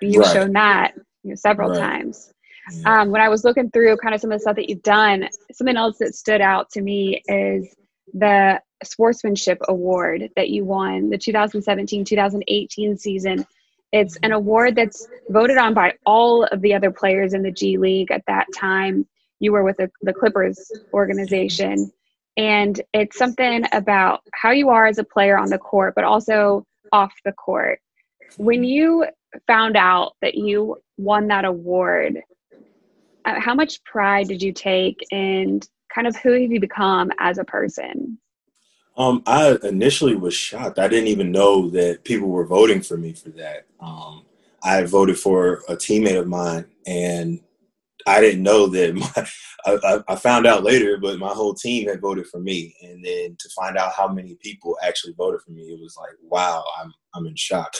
You've 0.00 0.24
right. 0.24 0.32
shown 0.32 0.52
that 0.52 0.94
you 1.22 1.30
know, 1.30 1.34
several 1.34 1.70
right. 1.70 1.78
times. 1.78 2.32
Yeah. 2.70 3.00
Um, 3.00 3.10
when 3.10 3.20
I 3.20 3.28
was 3.28 3.44
looking 3.44 3.70
through 3.70 3.96
kind 3.96 4.14
of 4.14 4.20
some 4.20 4.30
of 4.30 4.38
the 4.38 4.42
stuff 4.42 4.56
that 4.56 4.68
you've 4.68 4.82
done, 4.82 5.28
something 5.52 5.76
else 5.76 5.98
that 5.98 6.14
stood 6.14 6.40
out 6.40 6.70
to 6.70 6.82
me 6.82 7.22
is 7.26 7.74
the 8.12 8.60
sportsmanship 8.84 9.58
award 9.68 10.30
that 10.36 10.50
you 10.50 10.64
won 10.64 11.10
the 11.10 11.18
2017 11.18 12.04
2018 12.04 12.96
season 12.96 13.44
it's 13.92 14.16
an 14.22 14.32
award 14.32 14.76
that's 14.76 15.06
voted 15.30 15.56
on 15.56 15.72
by 15.72 15.94
all 16.04 16.44
of 16.44 16.60
the 16.60 16.74
other 16.74 16.90
players 16.90 17.32
in 17.32 17.42
the 17.42 17.50
G 17.50 17.78
League 17.78 18.10
at 18.10 18.24
that 18.26 18.46
time. 18.54 19.06
You 19.40 19.52
were 19.52 19.64
with 19.64 19.78
the, 19.78 19.90
the 20.02 20.12
Clippers 20.12 20.70
organization. 20.92 21.90
And 22.36 22.80
it's 22.92 23.16
something 23.16 23.64
about 23.72 24.20
how 24.34 24.50
you 24.50 24.68
are 24.68 24.86
as 24.86 24.98
a 24.98 25.04
player 25.04 25.38
on 25.38 25.48
the 25.48 25.58
court, 25.58 25.94
but 25.94 26.04
also 26.04 26.66
off 26.92 27.12
the 27.24 27.32
court. 27.32 27.80
When 28.36 28.62
you 28.62 29.06
found 29.46 29.76
out 29.76 30.12
that 30.20 30.34
you 30.34 30.76
won 30.98 31.28
that 31.28 31.44
award, 31.44 32.20
uh, 33.24 33.40
how 33.40 33.54
much 33.54 33.82
pride 33.84 34.28
did 34.28 34.42
you 34.42 34.52
take 34.52 34.98
and 35.10 35.66
kind 35.92 36.06
of 36.06 36.14
who 36.16 36.32
have 36.32 36.52
you 36.52 36.60
become 36.60 37.10
as 37.18 37.38
a 37.38 37.44
person? 37.44 38.18
Um, 38.98 39.22
I 39.26 39.56
initially 39.62 40.16
was 40.16 40.34
shocked. 40.34 40.80
I 40.80 40.88
didn't 40.88 41.06
even 41.06 41.30
know 41.30 41.70
that 41.70 42.04
people 42.04 42.28
were 42.28 42.44
voting 42.44 42.82
for 42.82 42.96
me 42.96 43.12
for 43.12 43.30
that. 43.30 43.66
Um, 43.78 44.24
I 44.64 44.82
voted 44.82 45.16
for 45.16 45.62
a 45.68 45.76
teammate 45.76 46.18
of 46.18 46.26
mine, 46.26 46.66
and 46.84 47.40
I 48.08 48.20
didn't 48.20 48.42
know 48.42 48.66
that. 48.66 48.94
My, 49.66 49.78
I, 49.84 50.00
I, 50.08 50.16
found 50.16 50.46
out 50.46 50.64
later, 50.64 50.98
but 50.98 51.18
my 51.18 51.28
whole 51.28 51.52
team 51.52 51.88
had 51.88 52.00
voted 52.00 52.26
for 52.26 52.40
me, 52.40 52.74
and 52.80 53.04
then 53.04 53.36
to 53.38 53.48
find 53.50 53.76
out 53.76 53.92
how 53.92 54.08
many 54.08 54.36
people 54.40 54.78
actually 54.82 55.12
voted 55.14 55.42
for 55.42 55.50
me, 55.50 55.62
it 55.62 55.78
was 55.80 55.96
like, 55.98 56.14
wow, 56.22 56.64
I'm 56.80 56.92
I'm 57.14 57.26
in 57.26 57.36
shock. 57.36 57.74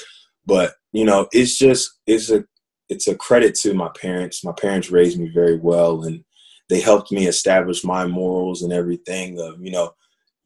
But 0.44 0.74
you 0.92 1.04
know, 1.04 1.28
it's 1.32 1.56
just 1.58 1.98
it's 2.06 2.30
a 2.30 2.44
it's 2.88 3.08
a 3.08 3.14
credit 3.16 3.54
to 3.60 3.74
my 3.74 3.90
parents. 4.00 4.44
My 4.44 4.52
parents 4.52 4.90
raised 4.90 5.18
me 5.18 5.30
very 5.32 5.56
well, 5.56 6.04
and 6.04 6.24
they 6.68 6.80
helped 6.80 7.10
me 7.10 7.26
establish 7.26 7.84
my 7.84 8.06
morals 8.06 8.62
and 8.62 8.72
everything. 8.72 9.40
Of 9.40 9.62
you 9.62 9.70
know 9.70 9.94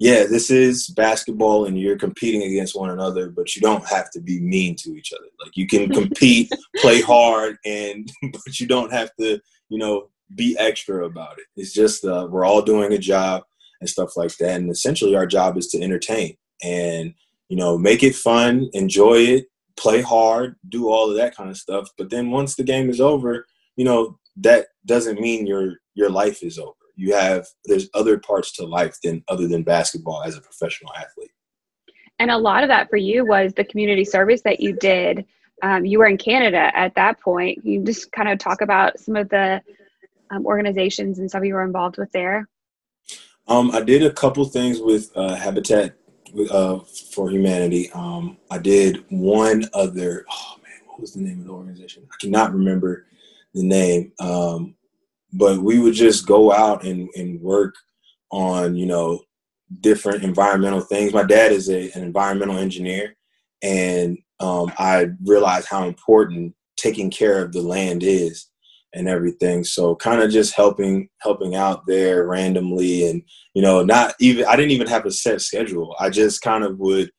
yeah, 0.02 0.24
this 0.24 0.50
is 0.50 0.88
basketball 0.88 1.66
and 1.66 1.78
you're 1.78 1.96
competing 1.96 2.42
against 2.42 2.74
one 2.74 2.90
another, 2.90 3.30
but 3.30 3.54
you 3.54 3.62
don't 3.62 3.86
have 3.86 4.10
to 4.10 4.20
be 4.20 4.40
mean 4.40 4.74
to 4.80 4.96
each 4.96 5.12
other. 5.12 5.28
Like 5.40 5.56
you 5.56 5.68
can 5.68 5.88
compete, 5.92 6.50
play 6.78 7.00
hard, 7.00 7.56
and 7.64 8.10
but 8.32 8.58
you 8.58 8.66
don't 8.66 8.92
have 8.92 9.14
to, 9.20 9.38
you 9.68 9.78
know, 9.78 10.08
be 10.34 10.56
extra 10.58 11.06
about 11.06 11.38
it. 11.38 11.44
It's 11.54 11.72
just 11.72 12.04
uh, 12.04 12.26
we're 12.28 12.44
all 12.44 12.62
doing 12.62 12.92
a 12.92 12.98
job 12.98 13.44
and 13.80 13.88
stuff 13.88 14.16
like 14.16 14.36
that, 14.38 14.56
and 14.56 14.72
essentially 14.72 15.14
our 15.14 15.26
job 15.26 15.56
is 15.56 15.68
to 15.68 15.80
entertain 15.80 16.36
and 16.64 17.14
you 17.48 17.56
know 17.56 17.78
make 17.78 18.02
it 18.02 18.16
fun, 18.16 18.70
enjoy 18.72 19.18
it, 19.18 19.44
play 19.76 20.02
hard, 20.02 20.56
do 20.68 20.88
all 20.88 21.10
of 21.10 21.16
that 21.16 21.36
kind 21.36 21.48
of 21.48 21.56
stuff. 21.56 21.88
But 21.96 22.10
then 22.10 22.32
once 22.32 22.56
the 22.56 22.64
game 22.64 22.90
is 22.90 23.00
over, 23.00 23.46
you 23.76 23.84
know 23.84 24.18
that 24.38 24.66
doesn't 24.84 25.20
mean 25.20 25.46
your 25.46 25.74
your 25.94 26.10
life 26.10 26.42
is 26.42 26.58
over 26.58 26.81
you 26.96 27.14
have 27.14 27.46
there's 27.64 27.88
other 27.94 28.18
parts 28.18 28.52
to 28.52 28.64
life 28.64 28.96
than 29.02 29.24
other 29.28 29.48
than 29.48 29.62
basketball 29.62 30.22
as 30.22 30.36
a 30.36 30.40
professional 30.40 30.92
athlete. 30.94 31.30
And 32.18 32.30
a 32.30 32.38
lot 32.38 32.62
of 32.62 32.68
that 32.68 32.88
for 32.90 32.96
you 32.96 33.24
was 33.24 33.52
the 33.54 33.64
community 33.64 34.04
service 34.04 34.42
that 34.42 34.60
you 34.60 34.74
did. 34.74 35.24
Um, 35.62 35.84
you 35.84 35.98
were 35.98 36.06
in 36.06 36.18
canada 36.18 36.70
at 36.76 36.94
that 36.94 37.20
point. 37.20 37.64
You 37.64 37.84
just 37.84 38.12
kind 38.12 38.28
of 38.28 38.38
talk 38.38 38.60
about 38.60 38.98
some 38.98 39.16
of 39.16 39.28
the 39.28 39.62
um, 40.32 40.46
organizations 40.46 41.18
and 41.18 41.28
stuff 41.28 41.44
you 41.44 41.54
were 41.54 41.64
involved 41.64 41.98
with 41.98 42.10
there? 42.12 42.48
Um, 43.48 43.70
i 43.72 43.80
did 43.80 44.04
a 44.04 44.12
couple 44.12 44.44
things 44.44 44.80
with 44.80 45.10
uh, 45.16 45.34
habitat 45.34 45.94
uh, 46.50 46.78
for 47.12 47.30
humanity. 47.30 47.90
Um, 47.92 48.38
i 48.50 48.58
did 48.58 49.04
one 49.10 49.64
other 49.74 50.24
oh 50.30 50.56
man 50.62 50.80
what 50.86 51.00
was 51.00 51.14
the 51.14 51.20
name 51.20 51.40
of 51.40 51.46
the 51.46 51.52
organization? 51.52 52.06
I 52.12 52.16
cannot 52.20 52.52
remember 52.52 53.06
the 53.54 53.62
name. 53.62 54.12
Um, 54.18 54.74
but 55.32 55.62
we 55.62 55.78
would 55.78 55.94
just 55.94 56.26
go 56.26 56.52
out 56.52 56.84
and, 56.84 57.08
and 57.16 57.40
work 57.40 57.74
on 58.30 58.74
you 58.76 58.86
know 58.86 59.20
different 59.80 60.22
environmental 60.22 60.80
things. 60.80 61.12
My 61.12 61.24
dad 61.24 61.52
is 61.52 61.70
a, 61.70 61.90
an 61.92 62.02
environmental 62.02 62.58
engineer 62.58 63.16
and 63.62 64.18
um, 64.40 64.72
i 64.78 65.06
realized 65.24 65.68
how 65.68 65.86
important 65.86 66.54
taking 66.76 67.10
care 67.10 67.42
of 67.42 67.52
the 67.52 67.62
land 67.62 68.02
is 68.02 68.48
and 68.94 69.08
everything. 69.08 69.64
So 69.64 69.96
kind 69.96 70.20
of 70.20 70.30
just 70.30 70.54
helping 70.54 71.08
helping 71.20 71.54
out 71.54 71.86
there 71.86 72.26
randomly 72.26 73.08
and 73.08 73.22
you 73.54 73.62
know 73.62 73.82
not 73.82 74.14
even 74.20 74.44
i 74.46 74.56
didn't 74.56 74.72
even 74.72 74.88
have 74.88 75.06
a 75.06 75.10
set 75.10 75.40
schedule. 75.40 75.94
I 75.98 76.10
just 76.10 76.42
kind 76.42 76.64
of 76.64 76.78
would 76.78 77.10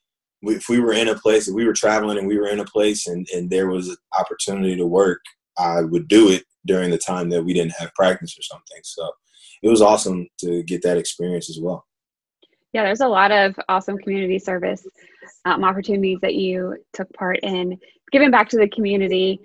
if 0.43 0.67
we 0.67 0.79
were 0.79 0.93
in 0.93 1.07
a 1.07 1.15
place 1.15 1.47
if 1.47 1.55
we 1.55 1.65
were 1.65 1.73
traveling 1.73 2.17
and 2.17 2.27
we 2.27 2.37
were 2.37 2.49
in 2.49 2.59
a 2.59 2.65
place 2.65 3.07
and, 3.07 3.25
and 3.33 3.49
there 3.49 3.67
was 3.67 3.89
an 3.89 3.97
opportunity 4.19 4.75
to 4.75 4.85
work 4.85 5.21
i 5.57 5.81
would 5.81 6.07
do 6.07 6.29
it 6.29 6.43
during 6.65 6.89
the 6.91 6.97
time 6.97 7.29
that 7.29 7.43
we 7.43 7.53
didn't 7.53 7.73
have 7.73 7.93
practice 7.93 8.37
or 8.37 8.41
something. 8.41 8.79
So 8.83 9.09
it 9.61 9.69
was 9.69 9.81
awesome 9.81 10.27
to 10.39 10.63
get 10.63 10.81
that 10.83 10.97
experience 10.97 11.49
as 11.49 11.59
well. 11.61 11.85
Yeah, 12.73 12.83
there's 12.83 13.01
a 13.01 13.07
lot 13.07 13.31
of 13.31 13.55
awesome 13.69 13.97
community 13.97 14.39
service 14.39 14.85
um, 15.45 15.63
opportunities 15.63 16.19
that 16.21 16.35
you 16.35 16.77
took 16.93 17.11
part 17.13 17.39
in. 17.43 17.79
Giving 18.11 18.31
back 18.31 18.49
to 18.49 18.57
the 18.57 18.67
community. 18.67 19.39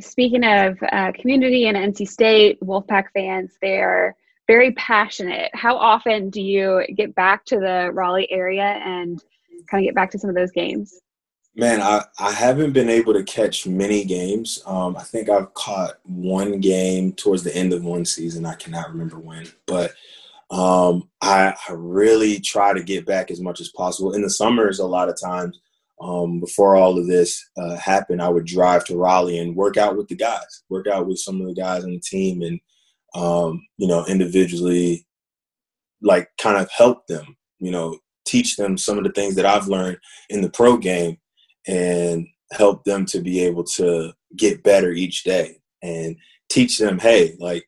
Speaking 0.00 0.44
of 0.44 0.78
uh, 0.92 1.12
community 1.12 1.66
and 1.68 1.76
NC 1.76 2.08
State 2.08 2.60
Wolfpack 2.60 3.06
fans, 3.12 3.52
they're 3.60 4.16
very 4.46 4.72
passionate. 4.72 5.50
How 5.54 5.76
often 5.76 6.30
do 6.30 6.42
you 6.42 6.84
get 6.96 7.14
back 7.14 7.44
to 7.46 7.56
the 7.56 7.90
Raleigh 7.92 8.30
area 8.30 8.62
and 8.62 9.22
kind 9.70 9.84
of 9.84 9.86
get 9.86 9.94
back 9.94 10.10
to 10.12 10.18
some 10.18 10.30
of 10.30 10.36
those 10.36 10.50
games? 10.50 11.00
Man, 11.56 11.82
I, 11.82 12.04
I 12.18 12.32
haven't 12.32 12.72
been 12.72 12.88
able 12.88 13.12
to 13.12 13.24
catch 13.24 13.66
many 13.66 14.04
games. 14.04 14.62
Um, 14.66 14.96
I 14.96 15.02
think 15.02 15.28
I've 15.28 15.52
caught 15.54 15.94
one 16.04 16.60
game 16.60 17.12
towards 17.12 17.42
the 17.42 17.54
end 17.54 17.72
of 17.72 17.84
one 17.84 18.04
season. 18.04 18.46
I 18.46 18.54
cannot 18.54 18.90
remember 18.90 19.18
when, 19.18 19.48
but 19.66 19.92
um, 20.50 21.08
I, 21.20 21.54
I 21.68 21.72
really 21.72 22.40
try 22.40 22.72
to 22.72 22.82
get 22.82 23.04
back 23.04 23.30
as 23.30 23.40
much 23.40 23.60
as 23.60 23.68
possible. 23.70 24.14
In 24.14 24.22
the 24.22 24.30
summers, 24.30 24.78
a 24.78 24.86
lot 24.86 25.08
of 25.08 25.20
times 25.20 25.58
um, 26.00 26.40
before 26.40 26.76
all 26.76 26.98
of 26.98 27.08
this 27.08 27.50
uh, 27.56 27.76
happened, 27.76 28.22
I 28.22 28.28
would 28.28 28.46
drive 28.46 28.84
to 28.86 28.96
Raleigh 28.96 29.38
and 29.38 29.56
work 29.56 29.76
out 29.76 29.96
with 29.96 30.08
the 30.08 30.16
guys, 30.16 30.62
work 30.68 30.86
out 30.86 31.06
with 31.06 31.18
some 31.18 31.40
of 31.40 31.46
the 31.48 31.54
guys 31.54 31.84
on 31.84 31.90
the 31.90 32.00
team, 32.00 32.42
and 32.42 32.60
um, 33.14 33.66
you 33.76 33.88
know, 33.88 34.06
individually, 34.06 35.06
like 36.00 36.28
kind 36.40 36.56
of 36.56 36.70
help 36.70 37.06
them. 37.06 37.36
You 37.58 37.72
know, 37.72 37.98
teach 38.24 38.56
them 38.56 38.78
some 38.78 38.98
of 38.98 39.04
the 39.04 39.12
things 39.12 39.34
that 39.34 39.46
I've 39.46 39.68
learned 39.68 39.98
in 40.30 40.40
the 40.40 40.50
pro 40.50 40.76
game 40.76 41.18
and 41.66 42.26
help 42.52 42.84
them 42.84 43.04
to 43.06 43.20
be 43.20 43.40
able 43.40 43.64
to 43.64 44.12
get 44.36 44.62
better 44.62 44.90
each 44.90 45.24
day 45.24 45.56
and 45.82 46.16
teach 46.48 46.78
them 46.78 46.98
hey 46.98 47.36
like 47.38 47.64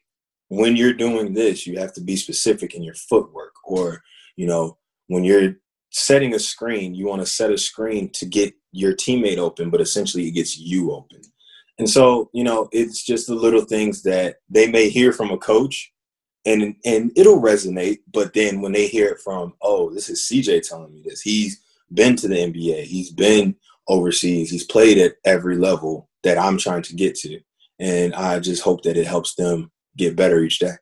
when 0.48 0.76
you're 0.76 0.92
doing 0.92 1.32
this 1.32 1.66
you 1.66 1.78
have 1.78 1.92
to 1.92 2.00
be 2.00 2.16
specific 2.16 2.74
in 2.74 2.82
your 2.82 2.94
footwork 2.94 3.52
or 3.64 4.02
you 4.36 4.46
know 4.46 4.76
when 5.06 5.24
you're 5.24 5.54
setting 5.90 6.34
a 6.34 6.38
screen 6.38 6.94
you 6.94 7.06
want 7.06 7.20
to 7.20 7.26
set 7.26 7.50
a 7.50 7.58
screen 7.58 8.10
to 8.10 8.26
get 8.26 8.52
your 8.72 8.94
teammate 8.94 9.38
open 9.38 9.70
but 9.70 9.80
essentially 9.80 10.26
it 10.26 10.32
gets 10.32 10.58
you 10.58 10.92
open 10.92 11.20
and 11.78 11.88
so 11.88 12.28
you 12.32 12.42
know 12.42 12.68
it's 12.72 13.04
just 13.04 13.26
the 13.26 13.34
little 13.34 13.62
things 13.62 14.02
that 14.02 14.36
they 14.48 14.70
may 14.70 14.88
hear 14.88 15.12
from 15.12 15.30
a 15.30 15.38
coach 15.38 15.92
and 16.44 16.74
and 16.84 17.12
it'll 17.16 17.40
resonate. 17.40 17.98
But 18.12 18.32
then 18.34 18.60
when 18.60 18.72
they 18.72 18.86
hear 18.86 19.08
it 19.08 19.20
from, 19.20 19.54
oh, 19.62 19.92
this 19.92 20.08
is 20.08 20.28
CJ 20.30 20.68
telling 20.68 20.92
me 20.92 21.02
this. 21.04 21.20
He's 21.20 21.62
been 21.92 22.16
to 22.16 22.28
the 22.28 22.36
NBA. 22.36 22.84
He's 22.84 23.10
been 23.10 23.54
overseas. 23.88 24.50
He's 24.50 24.64
played 24.64 24.98
at 24.98 25.14
every 25.24 25.56
level 25.56 26.08
that 26.22 26.38
I'm 26.38 26.58
trying 26.58 26.82
to 26.82 26.94
get 26.94 27.14
to, 27.16 27.40
and 27.78 28.14
I 28.14 28.38
just 28.40 28.62
hope 28.62 28.82
that 28.82 28.96
it 28.96 29.06
helps 29.06 29.34
them 29.34 29.70
get 29.96 30.16
better 30.16 30.40
each 30.40 30.58
day. 30.58 30.74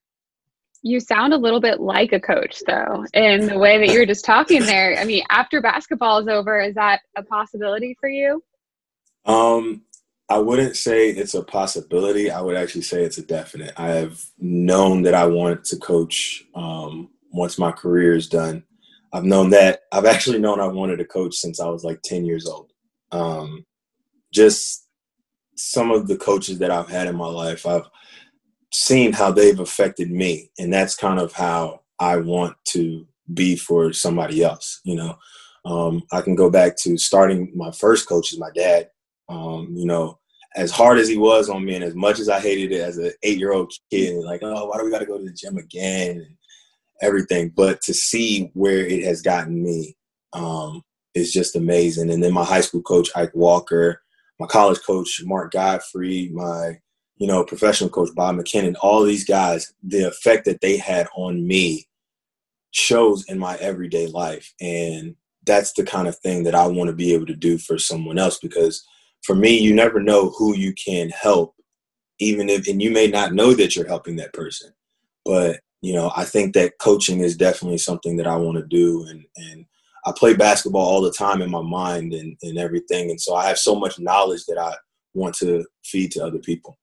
You 0.83 0.99
sound 0.99 1.35
a 1.35 1.39
little 1.39 1.61
bit 1.61 1.81
like 1.81 2.13
a 2.13 2.21
coach, 2.21 2.63
though, 2.67 3.05
in 3.13 3.47
the 3.47 3.59
way 3.59 3.79
that 3.79 3.93
you're 3.93 4.07
just 4.07 4.25
talking 4.25 4.63
there. 4.65 4.97
I 4.99 5.05
mean, 5.05 5.23
after 5.29 5.61
basketball 5.61 6.19
is 6.21 6.29
over, 6.29 6.59
is 6.61 6.75
that 6.75 7.01
a 7.17 7.23
possibility 7.23 7.97
for 8.01 8.09
you? 8.09 8.43
Um, 9.27 9.83
I 10.31 10.39
wouldn't 10.39 10.77
say 10.77 11.11
it's 11.11 11.35
a 11.35 11.43
possibility. 11.43 12.31
I 12.31 12.41
would 12.41 12.57
actually 12.57 12.83
say 12.83 13.03
it's 13.03 13.19
a 13.19 13.27
definite. 13.27 13.73
I 13.77 13.89
have 13.89 14.25
known 14.39 15.03
that 15.03 15.15
I 15.15 15.27
wanted 15.27 15.65
to 15.65 15.77
coach 15.79 16.45
um, 16.55 17.11
once 17.33 17.59
my 17.59 17.73
career 17.73 18.15
is 18.15 18.29
done. 18.29 18.63
I've 19.13 19.25
known 19.25 19.51
that. 19.51 19.81
I've 19.91 20.05
actually 20.05 20.39
known 20.39 20.61
I 20.61 20.69
wanted 20.69 20.99
to 20.99 21.05
coach 21.05 21.35
since 21.35 21.59
I 21.59 21.69
was 21.69 21.83
like 21.83 22.01
10 22.03 22.25
years 22.25 22.47
old. 22.47 22.70
Um, 23.13 23.65
just 24.33 24.87
some 25.57 25.91
of 25.91 26.07
the 26.07 26.17
coaches 26.17 26.59
that 26.59 26.71
I've 26.71 26.89
had 26.89 27.07
in 27.07 27.17
my 27.17 27.27
life, 27.27 27.67
I've 27.67 27.89
seen 28.73 29.13
how 29.13 29.31
they've 29.31 29.61
affected 29.61 30.11
me. 30.11 30.51
And 30.59 30.73
that's 30.73 30.95
kind 30.95 31.19
of 31.19 31.33
how 31.33 31.83
I 31.99 32.17
want 32.17 32.57
to 32.69 33.07
be 33.35 33.57
for 33.57 33.93
somebody 33.93 34.43
else. 34.43 34.81
You 34.85 34.97
know, 34.97 35.19
um, 35.65 36.03
I 36.13 36.21
can 36.21 36.35
go 36.35 36.51
back 36.51 36.77
to 36.79 36.97
starting 36.97 37.53
my 37.55 37.71
first 37.73 38.09
coach 38.09 38.33
is 38.33 38.39
my 38.39 38.51
dad. 38.55 38.89
Um, 39.29 39.69
you 39.75 39.87
know, 39.87 40.19
as 40.57 40.71
hard 40.71 40.99
as 40.99 41.09
he 41.09 41.17
was 41.17 41.49
on 41.49 41.65
me 41.65 41.77
and 41.77 41.85
as 41.85 41.95
much 41.95 42.19
as 42.19 42.29
I 42.29 42.41
hated 42.41 42.73
it 42.73 42.81
as 42.81 42.99
an 42.99 43.13
eight 43.23 43.39
year 43.39 43.53
old 43.53 43.73
kid, 43.91 44.25
like, 44.25 44.41
oh, 44.43 44.67
why 44.67 44.79
do 44.79 44.85
we 44.85 44.91
got 44.91 44.99
to 45.01 45.07
go 45.07 45.19
to 45.19 45.25
the 45.25 45.33
gym 45.33 45.57
again 45.59 46.17
and 46.17 46.37
everything? 47.03 47.53
But 47.55 47.81
to 47.83 47.95
see 47.95 48.51
where 48.55 48.85
it 48.85 49.05
has 49.05 49.23
gotten 49.23 49.63
me 49.63 49.97
um, 50.33 50.83
is 51.15 51.33
just 51.33 51.57
amazing. 51.57 52.11
And 52.11 52.23
then 52.23 52.33
my 52.33 52.45
high 52.45 52.61
school 52.61 52.83
coach, 52.83 53.09
Ike 53.15 53.35
Walker, 53.35 54.03
my 54.39 54.47
college 54.47 54.81
coach, 54.87 55.23
Mark 55.25 55.53
Gottfried, 55.53 56.33
my 56.33 56.79
you 57.21 57.27
know, 57.27 57.45
professional 57.45 57.91
coach 57.91 58.09
Bob 58.15 58.35
MacKinnon, 58.35 58.77
all 58.77 59.05
these 59.05 59.25
guys, 59.25 59.75
the 59.83 60.09
effect 60.09 60.47
that 60.47 60.63
they 60.63 60.79
had 60.79 61.07
on 61.15 61.47
me 61.47 61.87
shows 62.71 63.25
in 63.29 63.39
my 63.39 63.57
everyday 63.57 64.07
life. 64.07 64.55
And 64.59 65.15
that's 65.47 65.75
the 65.75 65.85
kind 65.85 66.09
of 66.09 66.19
thing 66.19 66.45
that 66.45 66.55
I 66.55 66.67
want 66.67 66.89
to 66.89 66.97
be 66.97 67.13
able 67.13 67.27
to 67.27 67.37
do 67.37 67.59
for 67.59 67.77
someone 67.79 68.19
else 68.19 68.39
because 68.39 68.87
for 69.23 69.35
me, 69.35 69.59
you 69.59 69.75
never 69.75 70.01
know 70.01 70.31
who 70.31 70.57
you 70.57 70.73
can 70.73 71.11
help, 71.11 71.55
even 72.21 72.49
if, 72.49 72.67
and 72.67 72.81
you 72.81 72.91
may 72.91 73.07
not 73.07 73.35
know 73.35 73.53
that 73.53 73.77
you're 73.77 73.87
helping 73.87 74.17
that 74.17 74.33
person. 74.33 74.73
But, 75.27 75.61
you 75.83 75.93
know, 75.93 76.11
I 76.17 76.25
think 76.25 76.55
that 76.55 76.79
coaching 76.79 77.21
is 77.21 77.37
definitely 77.37 77.79
something 77.79 78.17
that 78.17 78.27
I 78.27 78.37
want 78.37 78.57
to 78.57 78.65
do. 78.65 79.05
And, 79.11 79.27
and 79.37 79.67
I 80.07 80.13
play 80.17 80.35
basketball 80.35 80.87
all 80.87 81.03
the 81.03 81.13
time 81.13 81.43
in 81.43 81.51
my 81.51 81.63
mind 81.63 82.13
and, 82.13 82.37
and 82.43 82.59
everything. 82.59 83.11
And 83.11 83.21
so 83.21 83.35
I 83.35 83.49
have 83.49 83.59
so 83.59 83.75
much 83.75 83.99
knowledge 83.99 84.47
that 84.47 84.59
I 84.59 84.75
want 85.15 85.35
to 85.37 85.65
feed 85.85 86.13
to 86.13 86.25
other 86.25 86.39
people. 86.39 86.79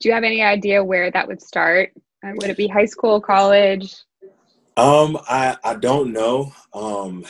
Do 0.00 0.08
you 0.08 0.14
have 0.14 0.24
any 0.24 0.42
idea 0.42 0.84
where 0.84 1.10
that 1.10 1.26
would 1.26 1.40
start? 1.40 1.92
Uh, 2.24 2.32
would 2.36 2.50
it 2.50 2.56
be 2.56 2.68
high 2.68 2.84
school, 2.84 3.20
college? 3.20 3.94
Um, 4.76 5.18
I 5.28 5.56
I 5.62 5.74
don't 5.74 6.12
know. 6.12 6.52
Um, 6.72 7.24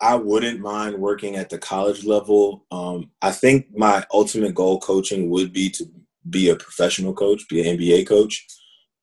I 0.00 0.16
wouldn't 0.16 0.60
mind 0.60 0.96
working 0.98 1.36
at 1.36 1.48
the 1.48 1.58
college 1.58 2.04
level. 2.04 2.66
Um, 2.70 3.10
I 3.22 3.30
think 3.30 3.66
my 3.74 4.04
ultimate 4.12 4.54
goal 4.54 4.78
coaching 4.78 5.30
would 5.30 5.52
be 5.52 5.70
to 5.70 5.86
be 6.28 6.50
a 6.50 6.56
professional 6.56 7.14
coach, 7.14 7.48
be 7.48 7.66
an 7.66 7.78
NBA 7.78 8.06
coach. 8.06 8.46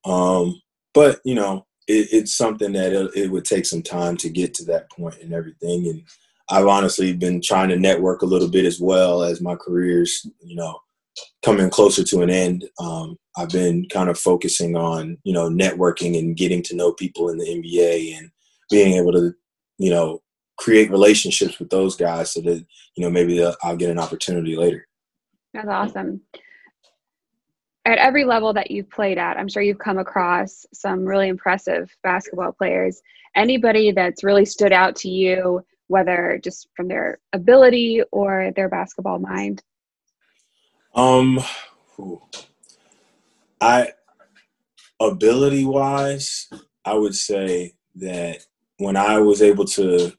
Um, 0.06 0.62
but 0.94 1.20
you 1.26 1.36
know, 1.36 1.66
it, 1.88 2.10
it's 2.12 2.36
something 2.36 2.74
that 2.74 2.94
it, 2.94 3.12
it, 3.16 3.32
would 3.32 3.46
take 3.46 3.66
some 3.66 3.82
time 3.82 4.18
to 4.18 4.30
get 4.30 4.54
to 4.56 4.66
that 4.66 4.90
point 4.92 5.20
and 5.22 5.34
everything. 5.34 5.88
And 5.88 6.04
I've 6.50 6.68
honestly 6.68 7.14
been 7.14 7.42
trying 7.42 7.70
to 7.70 7.80
network 7.80 8.22
a 8.22 8.28
little 8.28 8.50
bit 8.50 8.66
as 8.66 8.80
well 8.80 9.24
as 9.24 9.42
my 9.42 9.56
careers, 9.56 10.26
you 10.42 10.56
know, 10.56 10.80
coming 11.44 11.70
closer 11.70 12.04
to 12.04 12.22
an 12.22 12.30
end. 12.30 12.70
Um, 12.80 13.18
I've 13.38 13.50
been 13.50 13.88
kind 13.90 14.10
of 14.10 14.20
focusing 14.20 14.76
on 14.76 15.18
you 15.24 15.34
know 15.34 15.50
networking 15.50 16.18
and 16.18 16.36
getting 16.36 16.62
to 16.64 16.76
know 16.76 16.94
people 16.94 17.30
in 17.30 17.38
the 17.38 17.46
NBA 17.46 18.18
and 18.18 18.30
being 18.70 18.94
able 18.94 19.12
to 19.14 19.34
you 19.78 19.90
know 19.90 20.22
create 20.58 20.92
relationships 20.92 21.60
with 21.60 21.70
those 21.70 21.96
guys 21.96 22.32
so 22.32 22.42
that 22.42 22.66
you 22.96 23.04
know 23.04 23.10
maybe 23.10 23.44
I'll 23.64 23.78
get 23.78 23.90
an 23.90 24.00
opportunity 24.00 24.56
later. 24.56 24.88
That's 25.54 25.68
awesome. 25.68 26.22
At 27.86 27.98
every 27.98 28.26
level 28.26 28.54
that 28.54 28.70
you've 28.70 28.90
played 28.90 29.18
at, 29.18 29.38
I'm 29.38 29.48
sure 29.48 29.64
you've 29.64 29.80
come 29.80 29.98
across 29.98 30.66
some 30.74 31.04
really 31.04 31.30
impressive 31.30 31.90
basketball 32.04 32.52
players. 32.52 33.02
Anybody 33.36 33.92
that's 33.92 34.24
really 34.24 34.46
stood 34.46 34.72
out 34.72 34.96
to 34.98 35.10
you, 35.10 35.66
whether 35.88 36.40
just 36.44 36.68
from 36.76 36.88
their 36.88 37.20
ability 37.34 38.04
or 38.12 38.52
their 38.56 38.70
basketball 38.70 39.20
mind? 39.20 39.64
Um, 40.94 41.40
I 43.60 43.94
ability 45.00 45.66
wise, 45.66 46.48
I 46.86 46.94
would 46.94 47.16
say 47.16 47.74
that 47.96 48.46
when 48.78 48.96
I 48.96 49.20
was 49.20 49.42
able 49.42 49.66
to 49.66 50.12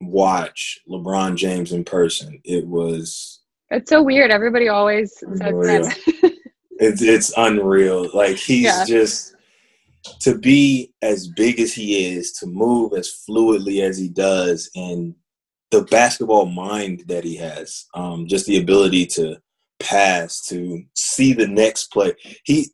watch 0.00 0.78
LeBron 0.88 1.36
James 1.36 1.72
in 1.72 1.84
person, 1.84 2.40
it 2.44 2.66
was. 2.66 3.40
It's 3.70 3.90
so 3.90 4.02
weird. 4.02 4.30
Everybody 4.30 4.68
always 4.68 5.18
says 5.18 5.38
that. 5.38 5.98
it's 6.78 7.02
it's 7.02 7.32
unreal. 7.36 8.08
Like 8.14 8.36
he's 8.36 8.64
yeah. 8.64 8.84
just 8.84 9.34
to 10.20 10.38
be 10.38 10.92
as 11.02 11.28
big 11.28 11.60
as 11.60 11.72
he 11.72 12.14
is, 12.14 12.32
to 12.32 12.46
move 12.46 12.92
as 12.94 13.24
fluidly 13.28 13.82
as 13.82 13.98
he 13.98 14.08
does, 14.08 14.70
and 14.74 15.14
the 15.70 15.82
basketball 15.82 16.46
mind 16.46 17.04
that 17.08 17.24
he 17.24 17.36
has, 17.36 17.86
um, 17.94 18.26
just 18.26 18.46
the 18.46 18.58
ability 18.58 19.06
to 19.06 19.36
pass 19.80 20.40
to 20.46 20.82
see 20.94 21.32
the 21.32 21.46
next 21.46 21.92
play. 21.92 22.14
He 22.44 22.68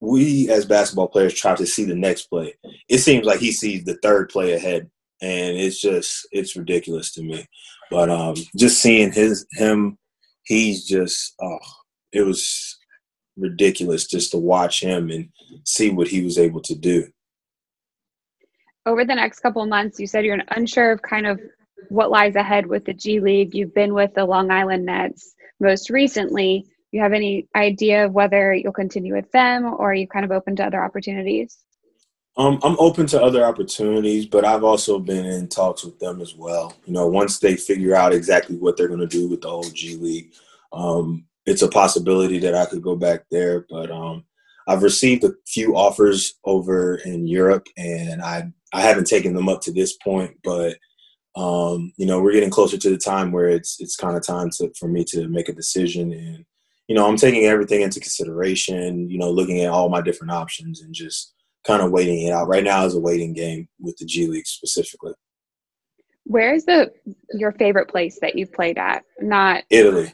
we 0.00 0.50
as 0.50 0.66
basketball 0.66 1.08
players 1.08 1.34
try 1.34 1.54
to 1.54 1.66
see 1.66 1.84
the 1.84 1.94
next 1.94 2.26
play. 2.26 2.54
It 2.88 2.98
seems 2.98 3.24
like 3.24 3.38
he 3.38 3.52
sees 3.52 3.84
the 3.84 3.98
third 4.02 4.28
play 4.30 4.52
ahead 4.52 4.90
and 5.22 5.56
it's 5.56 5.80
just 5.80 6.26
it's 6.32 6.56
ridiculous 6.56 7.12
to 7.14 7.22
me. 7.22 7.46
But 7.90 8.10
um 8.10 8.34
just 8.56 8.82
seeing 8.82 9.12
his 9.12 9.46
him 9.52 9.96
he's 10.44 10.84
just 10.84 11.34
oh 11.40 11.58
it 12.12 12.22
was 12.22 12.78
ridiculous 13.36 14.06
just 14.06 14.30
to 14.32 14.38
watch 14.38 14.82
him 14.82 15.10
and 15.10 15.28
see 15.64 15.90
what 15.90 16.08
he 16.08 16.22
was 16.22 16.38
able 16.38 16.60
to 16.62 16.74
do. 16.74 17.06
Over 18.84 19.04
the 19.04 19.14
next 19.14 19.40
couple 19.40 19.62
of 19.62 19.68
months, 19.68 20.00
you 20.00 20.06
said 20.06 20.24
you're 20.24 20.38
unsure 20.48 20.92
of 20.92 21.02
kind 21.02 21.26
of 21.26 21.40
what 21.88 22.10
lies 22.10 22.36
ahead 22.36 22.66
with 22.66 22.84
the 22.84 22.94
G 22.94 23.20
League. 23.20 23.54
You've 23.54 23.74
been 23.74 23.94
with 23.94 24.14
the 24.14 24.24
Long 24.24 24.50
Island 24.50 24.86
Nets 24.86 25.34
most 25.60 25.90
recently. 25.90 26.66
You 26.90 27.00
have 27.00 27.12
any 27.12 27.48
idea 27.54 28.04
of 28.04 28.12
whether 28.12 28.52
you'll 28.54 28.72
continue 28.72 29.14
with 29.14 29.30
them 29.32 29.64
or 29.64 29.92
are 29.92 29.94
you 29.94 30.06
kind 30.06 30.24
of 30.24 30.30
open 30.30 30.56
to 30.56 30.64
other 30.64 30.82
opportunities? 30.82 31.58
Um, 32.36 32.58
I'm 32.62 32.76
open 32.78 33.06
to 33.08 33.22
other 33.22 33.44
opportunities, 33.44 34.24
but 34.26 34.44
I've 34.44 34.64
also 34.64 34.98
been 34.98 35.26
in 35.26 35.48
talks 35.48 35.84
with 35.84 35.98
them 35.98 36.20
as 36.20 36.34
well. 36.34 36.74
You 36.86 36.94
know, 36.94 37.06
once 37.06 37.38
they 37.38 37.56
figure 37.56 37.94
out 37.94 38.14
exactly 38.14 38.56
what 38.56 38.76
they're 38.76 38.88
going 38.88 39.00
to 39.00 39.06
do 39.06 39.28
with 39.28 39.42
the 39.42 39.50
whole 39.50 39.64
G 39.64 39.96
League, 39.96 40.32
um, 40.72 41.26
it's 41.46 41.62
a 41.62 41.68
possibility 41.68 42.38
that 42.40 42.54
I 42.54 42.66
could 42.66 42.82
go 42.82 42.96
back 42.96 43.24
there. 43.30 43.66
But 43.68 43.90
um, 43.90 44.24
I've 44.68 44.82
received 44.82 45.24
a 45.24 45.32
few 45.46 45.76
offers 45.76 46.34
over 46.44 46.96
in 46.96 47.26
Europe, 47.26 47.66
and 47.76 48.22
I 48.22 48.52
I 48.72 48.80
haven't 48.80 49.06
taken 49.06 49.34
them 49.34 49.48
up 49.48 49.60
to 49.62 49.72
this 49.72 49.96
point. 49.96 50.36
But 50.44 50.76
um, 51.36 51.92
you 51.96 52.06
know, 52.06 52.20
we're 52.20 52.32
getting 52.32 52.50
closer 52.50 52.76
to 52.76 52.90
the 52.90 52.98
time 52.98 53.32
where 53.32 53.48
it's 53.48 53.80
it's 53.80 53.96
kind 53.96 54.16
of 54.16 54.26
time 54.26 54.50
to 54.58 54.70
for 54.78 54.88
me 54.88 55.04
to 55.08 55.28
make 55.28 55.48
a 55.48 55.54
decision, 55.54 56.12
and 56.12 56.44
you 56.88 56.94
know, 56.94 57.06
I'm 57.08 57.16
taking 57.16 57.44
everything 57.44 57.82
into 57.82 58.00
consideration. 58.00 59.08
You 59.08 59.18
know, 59.18 59.30
looking 59.30 59.60
at 59.60 59.70
all 59.70 59.88
my 59.88 60.00
different 60.00 60.32
options 60.32 60.82
and 60.82 60.94
just 60.94 61.34
kind 61.66 61.82
of 61.82 61.90
waiting 61.90 62.26
it 62.26 62.32
out. 62.32 62.48
Right 62.48 62.64
now 62.64 62.84
is 62.84 62.94
a 62.94 63.00
waiting 63.00 63.32
game 63.32 63.68
with 63.80 63.96
the 63.96 64.06
G 64.06 64.26
League 64.26 64.46
specifically. 64.46 65.14
Where 66.24 66.54
is 66.54 66.66
the 66.66 66.92
your 67.34 67.52
favorite 67.52 67.88
place 67.88 68.18
that 68.20 68.36
you've 68.36 68.52
played 68.52 68.78
at? 68.78 69.02
Not 69.20 69.64
Italy. 69.70 70.12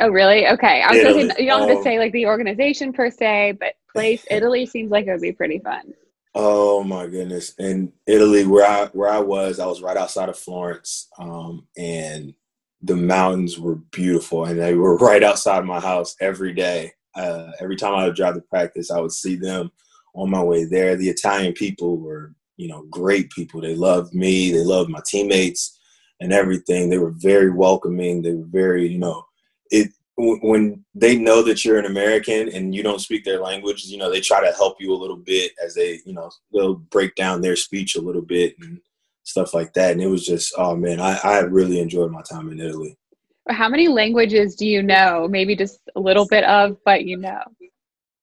Oh, 0.00 0.08
really? 0.08 0.46
Okay. 0.46 0.82
I 0.82 0.90
was 0.90 0.98
Italy. 0.98 1.26
thinking 1.26 1.44
you 1.44 1.50
don't 1.50 1.62
um, 1.62 1.68
have 1.68 1.78
to 1.78 1.82
say 1.82 1.98
like 1.98 2.12
the 2.12 2.26
organization 2.26 2.92
per 2.92 3.10
se, 3.10 3.56
but 3.60 3.74
place 3.92 4.24
Italy 4.30 4.66
seems 4.66 4.90
like 4.90 5.06
it 5.06 5.12
would 5.12 5.20
be 5.20 5.32
pretty 5.32 5.58
fun. 5.58 5.94
Oh 6.34 6.84
my 6.84 7.06
goodness! 7.06 7.54
In 7.58 7.92
Italy, 8.06 8.46
where 8.46 8.66
I 8.66 8.86
where 8.92 9.10
I 9.10 9.18
was, 9.18 9.58
I 9.58 9.66
was 9.66 9.82
right 9.82 9.96
outside 9.96 10.28
of 10.28 10.38
Florence, 10.38 11.08
um, 11.18 11.66
and 11.76 12.34
the 12.82 12.96
mountains 12.96 13.58
were 13.58 13.76
beautiful, 13.76 14.44
and 14.44 14.58
they 14.58 14.74
were 14.74 14.96
right 14.98 15.22
outside 15.22 15.64
my 15.64 15.80
house 15.80 16.14
every 16.20 16.52
day. 16.52 16.92
Uh, 17.14 17.50
every 17.60 17.76
time 17.76 17.94
I 17.94 18.04
would 18.04 18.14
drive 18.14 18.34
to 18.34 18.40
practice, 18.42 18.90
I 18.90 19.00
would 19.00 19.12
see 19.12 19.34
them 19.34 19.72
on 20.14 20.30
my 20.30 20.42
way 20.42 20.64
there. 20.64 20.94
The 20.94 21.08
Italian 21.08 21.54
people 21.54 21.96
were, 21.96 22.34
you 22.56 22.68
know, 22.68 22.82
great 22.90 23.30
people. 23.30 23.60
They 23.60 23.74
loved 23.74 24.14
me. 24.14 24.52
They 24.52 24.64
loved 24.64 24.90
my 24.90 25.00
teammates 25.06 25.78
and 26.20 26.32
everything. 26.32 26.88
They 26.88 26.98
were 26.98 27.14
very 27.16 27.50
welcoming. 27.50 28.22
They 28.22 28.34
were 28.34 28.46
very, 28.46 28.88
you 28.88 28.98
know, 28.98 29.24
when 30.18 30.84
they 30.94 31.16
know 31.16 31.42
that 31.42 31.64
you're 31.64 31.78
an 31.78 31.86
American 31.86 32.48
and 32.48 32.74
you 32.74 32.82
don't 32.82 33.00
speak 33.00 33.24
their 33.24 33.40
language, 33.40 33.84
you 33.84 33.98
know, 33.98 34.10
they 34.10 34.20
try 34.20 34.40
to 34.40 34.56
help 34.56 34.76
you 34.80 34.92
a 34.92 34.98
little 34.98 35.16
bit 35.16 35.52
as 35.64 35.74
they, 35.74 36.00
you 36.04 36.12
know, 36.12 36.28
they'll 36.52 36.74
break 36.74 37.14
down 37.14 37.40
their 37.40 37.54
speech 37.54 37.94
a 37.94 38.00
little 38.00 38.22
bit 38.22 38.56
and 38.60 38.80
stuff 39.22 39.54
like 39.54 39.72
that. 39.74 39.92
And 39.92 40.02
it 40.02 40.08
was 40.08 40.26
just, 40.26 40.52
oh 40.58 40.74
man, 40.74 41.00
I, 41.00 41.18
I 41.22 41.38
really 41.40 41.78
enjoyed 41.78 42.10
my 42.10 42.22
time 42.22 42.50
in 42.50 42.58
Italy. 42.58 42.96
How 43.48 43.68
many 43.68 43.86
languages 43.86 44.56
do 44.56 44.66
you 44.66 44.82
know? 44.82 45.28
Maybe 45.28 45.54
just 45.54 45.80
a 45.94 46.00
little 46.00 46.26
bit 46.26 46.44
of, 46.44 46.76
but 46.84 47.04
you 47.04 47.16
know. 47.16 47.42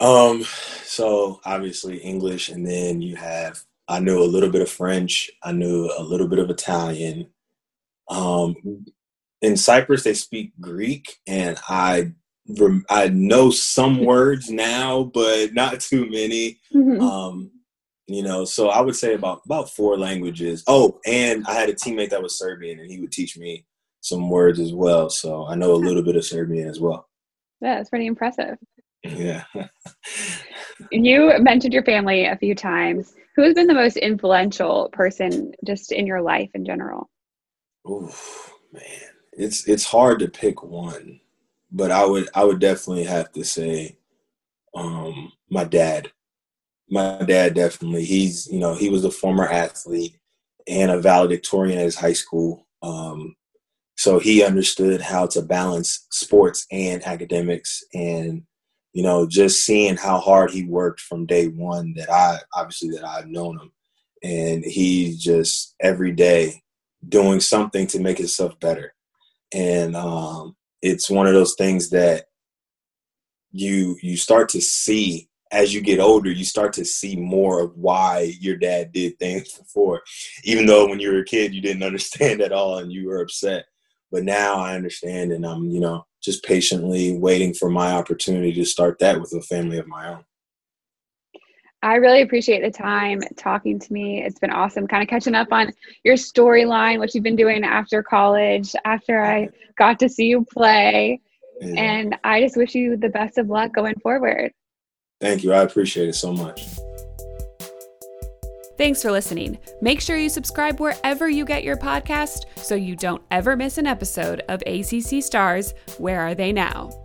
Um, 0.02 0.44
so 0.84 1.40
obviously 1.46 1.98
English, 2.00 2.50
and 2.50 2.68
then 2.68 3.02
you 3.02 3.16
have 3.16 3.64
I 3.88 4.00
knew 4.00 4.22
a 4.22 4.26
little 4.26 4.50
bit 4.50 4.62
of 4.62 4.70
French, 4.70 5.32
I 5.44 5.54
knew 5.54 5.90
a 5.98 6.04
little 6.04 6.28
bit 6.28 6.40
of 6.40 6.50
Italian. 6.50 7.28
Um, 8.10 8.56
in 9.46 9.56
Cyprus 9.56 10.04
they 10.04 10.14
speak 10.14 10.52
Greek, 10.60 11.18
and 11.28 11.58
I 11.70 12.12
I 12.90 13.08
know 13.10 13.50
some 13.50 14.04
words 14.04 14.50
now, 14.50 15.04
but 15.14 15.54
not 15.54 15.80
too 15.80 16.10
many. 16.10 16.60
Mm-hmm. 16.74 17.02
Um, 17.02 17.52
you 18.08 18.22
know, 18.22 18.46
so 18.46 18.70
I 18.70 18.82
would 18.82 18.96
say 18.96 19.14
about 19.14 19.42
about 19.46 19.70
four 19.70 19.98
languages. 19.98 20.64
Oh, 20.68 21.00
and 21.06 21.46
I 21.48 21.54
had 21.54 21.70
a 21.70 21.74
teammate 21.74 22.10
that 22.10 22.22
was 22.22 22.38
Serbian, 22.38 22.80
and 22.80 22.90
he 22.90 23.00
would 23.00 23.12
teach 23.12 23.38
me 23.38 23.66
some 24.02 24.30
words 24.30 24.60
as 24.60 24.74
well. 24.74 25.10
So 25.10 25.48
I 25.48 25.56
know 25.56 25.74
a 25.74 25.78
little 25.78 26.04
bit 26.04 26.16
of 26.16 26.26
Serbian 26.26 26.68
as 26.68 26.80
well. 26.80 27.08
Yeah, 27.62 27.80
it's 27.80 27.90
pretty 27.90 28.06
impressive. 28.06 28.58
Yeah. 29.04 29.44
you 30.92 31.34
mentioned 31.40 31.74
your 31.74 31.84
family 31.84 32.26
a 32.26 32.36
few 32.36 32.54
times. 32.54 33.14
Who 33.36 33.44
has 33.44 33.54
been 33.54 33.68
the 33.68 33.74
most 33.74 33.98
influential 33.98 34.90
person 34.94 35.54
just 35.66 35.92
in 35.92 36.08
your 36.08 36.22
life 36.22 36.50
in 36.54 36.66
general? 36.66 37.10
Oh 37.86 38.14
man, 38.72 39.15
it's 39.38 39.68
it's 39.68 39.86
hard 39.86 40.20
to 40.20 40.28
pick 40.28 40.64
one, 40.64 41.20
but 41.72 41.92
I 41.92 42.06
would 42.06 42.30
I 42.34 42.44
would 42.44 42.60
definitely 42.60 43.06
have 43.06 43.32
to 43.34 43.44
say, 43.44 43.98
um, 44.74 45.32
my 45.50 45.64
dad. 45.64 46.12
My 46.90 47.18
dad 47.24 47.56
definitely. 47.56 48.06
He's 48.06 48.48
you 48.48 48.60
know 48.60 48.76
he 48.76 48.90
was 48.90 49.06
a 49.06 49.12
former 49.12 49.48
athlete 49.48 50.18
and 50.68 50.92
a 50.92 51.00
valedictorian 51.00 51.80
at 51.80 51.86
his 51.86 51.96
high 51.96 52.14
school. 52.14 52.68
Um, 52.84 53.36
so 53.98 54.20
he 54.20 54.44
understood 54.44 55.02
how 55.02 55.26
to 55.28 55.42
balance 55.42 56.06
sports 56.12 56.68
and 56.72 57.06
academics 57.06 57.84
and 57.94 58.44
you 58.94 59.04
know 59.04 59.28
just 59.28 59.66
seeing 59.66 59.96
how 59.96 60.20
hard 60.20 60.52
he 60.52 60.64
worked 60.64 61.00
from 61.00 61.26
day 61.26 61.48
one 61.48 61.94
that 61.96 62.10
i 62.10 62.38
obviously 62.54 62.90
that 62.90 63.06
i've 63.06 63.28
known 63.28 63.60
him 63.60 63.72
and 64.24 64.64
he 64.64 65.16
just 65.18 65.76
every 65.82 66.12
day 66.12 66.62
doing 67.08 67.40
something 67.40 67.86
to 67.88 68.00
make 68.00 68.18
himself 68.18 68.60
better 68.60 68.95
and 69.56 69.96
um, 69.96 70.56
it's 70.82 71.10
one 71.10 71.28
of 71.28 71.34
those 71.34 71.56
things 71.56 71.90
that 71.90 72.26
you 73.52 73.98
you 74.02 74.18
start 74.18 74.50
to 74.50 74.62
see 74.62 75.30
as 75.52 75.74
you 75.74 75.82
get 75.82 76.00
older 76.00 76.30
you 76.30 76.44
start 76.44 76.74
to 76.74 76.84
see 76.84 77.16
more 77.16 77.62
of 77.62 77.78
why 77.78 78.34
your 78.40 78.58
dad 78.58 78.92
did 78.92 79.18
things 79.20 79.54
before 79.54 80.02
even 80.44 80.66
though 80.66 80.88
when 80.88 81.00
you 81.00 81.12
were 81.12 81.20
a 81.20 81.26
kid 81.26 81.54
you 81.54 81.62
didn't 81.62 81.84
understand 81.84 82.42
at 82.42 82.52
all 82.52 82.80
and 82.80 82.92
you 82.92 83.08
were 83.08 83.22
upset 83.22 83.66
but 84.16 84.24
now 84.24 84.56
I 84.60 84.76
understand, 84.76 85.34
and 85.34 85.46
I'm 85.46 85.70
you 85.70 85.82
know 85.82 86.06
just 86.24 86.44
patiently 86.44 87.18
waiting 87.18 87.54
for 87.54 87.70
my 87.70 87.92
opportunity 87.92 88.54
to 88.54 88.66
start 88.66 88.98
that 89.00 89.20
with 89.20 89.34
a 89.34 89.42
family 89.42 89.78
of 89.78 89.88
my 89.88 90.08
own. 90.08 90.24
I 91.86 91.98
really 91.98 92.22
appreciate 92.24 92.64
the 92.64 92.72
time 92.72 93.22
talking 93.38 93.78
to 93.78 93.94
me. 93.94 94.24
It's 94.24 94.40
been 94.40 94.50
awesome 94.50 94.88
kind 94.88 95.04
of 95.04 95.08
catching 95.08 95.36
up 95.36 95.50
on 95.52 95.72
your 96.04 96.16
storyline, 96.16 96.98
what 96.98 97.14
you've 97.14 97.24
been 97.24 97.36
doing 97.36 97.64
after 97.64 98.02
college, 98.02 98.74
after 98.86 99.24
I 99.24 99.50
got 99.78 100.00
to 100.00 100.10
see 100.10 100.26
you 100.26 100.44
play. 100.46 101.22
Yeah. 101.62 101.80
And 101.80 102.18
I 102.24 102.42
just 102.42 102.58
wish 102.58 102.74
you 102.74 102.98
the 102.98 103.10
best 103.10 103.38
of 103.38 103.50
luck 103.50 103.72
going 103.72 103.94
forward. 104.00 104.52
Thank 105.22 105.44
you. 105.44 105.54
I 105.54 105.62
appreciate 105.62 106.10
it 106.10 106.16
so 106.16 106.34
much. 106.34 106.66
Thanks 108.80 109.04
for 109.04 109.12
listening. 109.12 109.60
Make 109.80 110.02
sure 110.02 110.18
you 110.18 110.30
subscribe 110.30 110.80
wherever 110.80 111.30
you 111.30 111.46
get 111.46 111.64
your 111.64 111.78
podcast 111.78 112.46
so 112.58 112.74
you 112.74 112.96
don't 112.96 113.22
ever 113.30 113.56
miss 113.56 113.78
an 113.78 113.86
episode 113.86 114.42
of 114.50 114.64
ACC 114.66 115.24
Stars 115.24 115.76
Where 116.00 116.22
Are 116.22 116.34
They 116.34 116.52
Now? 116.52 117.05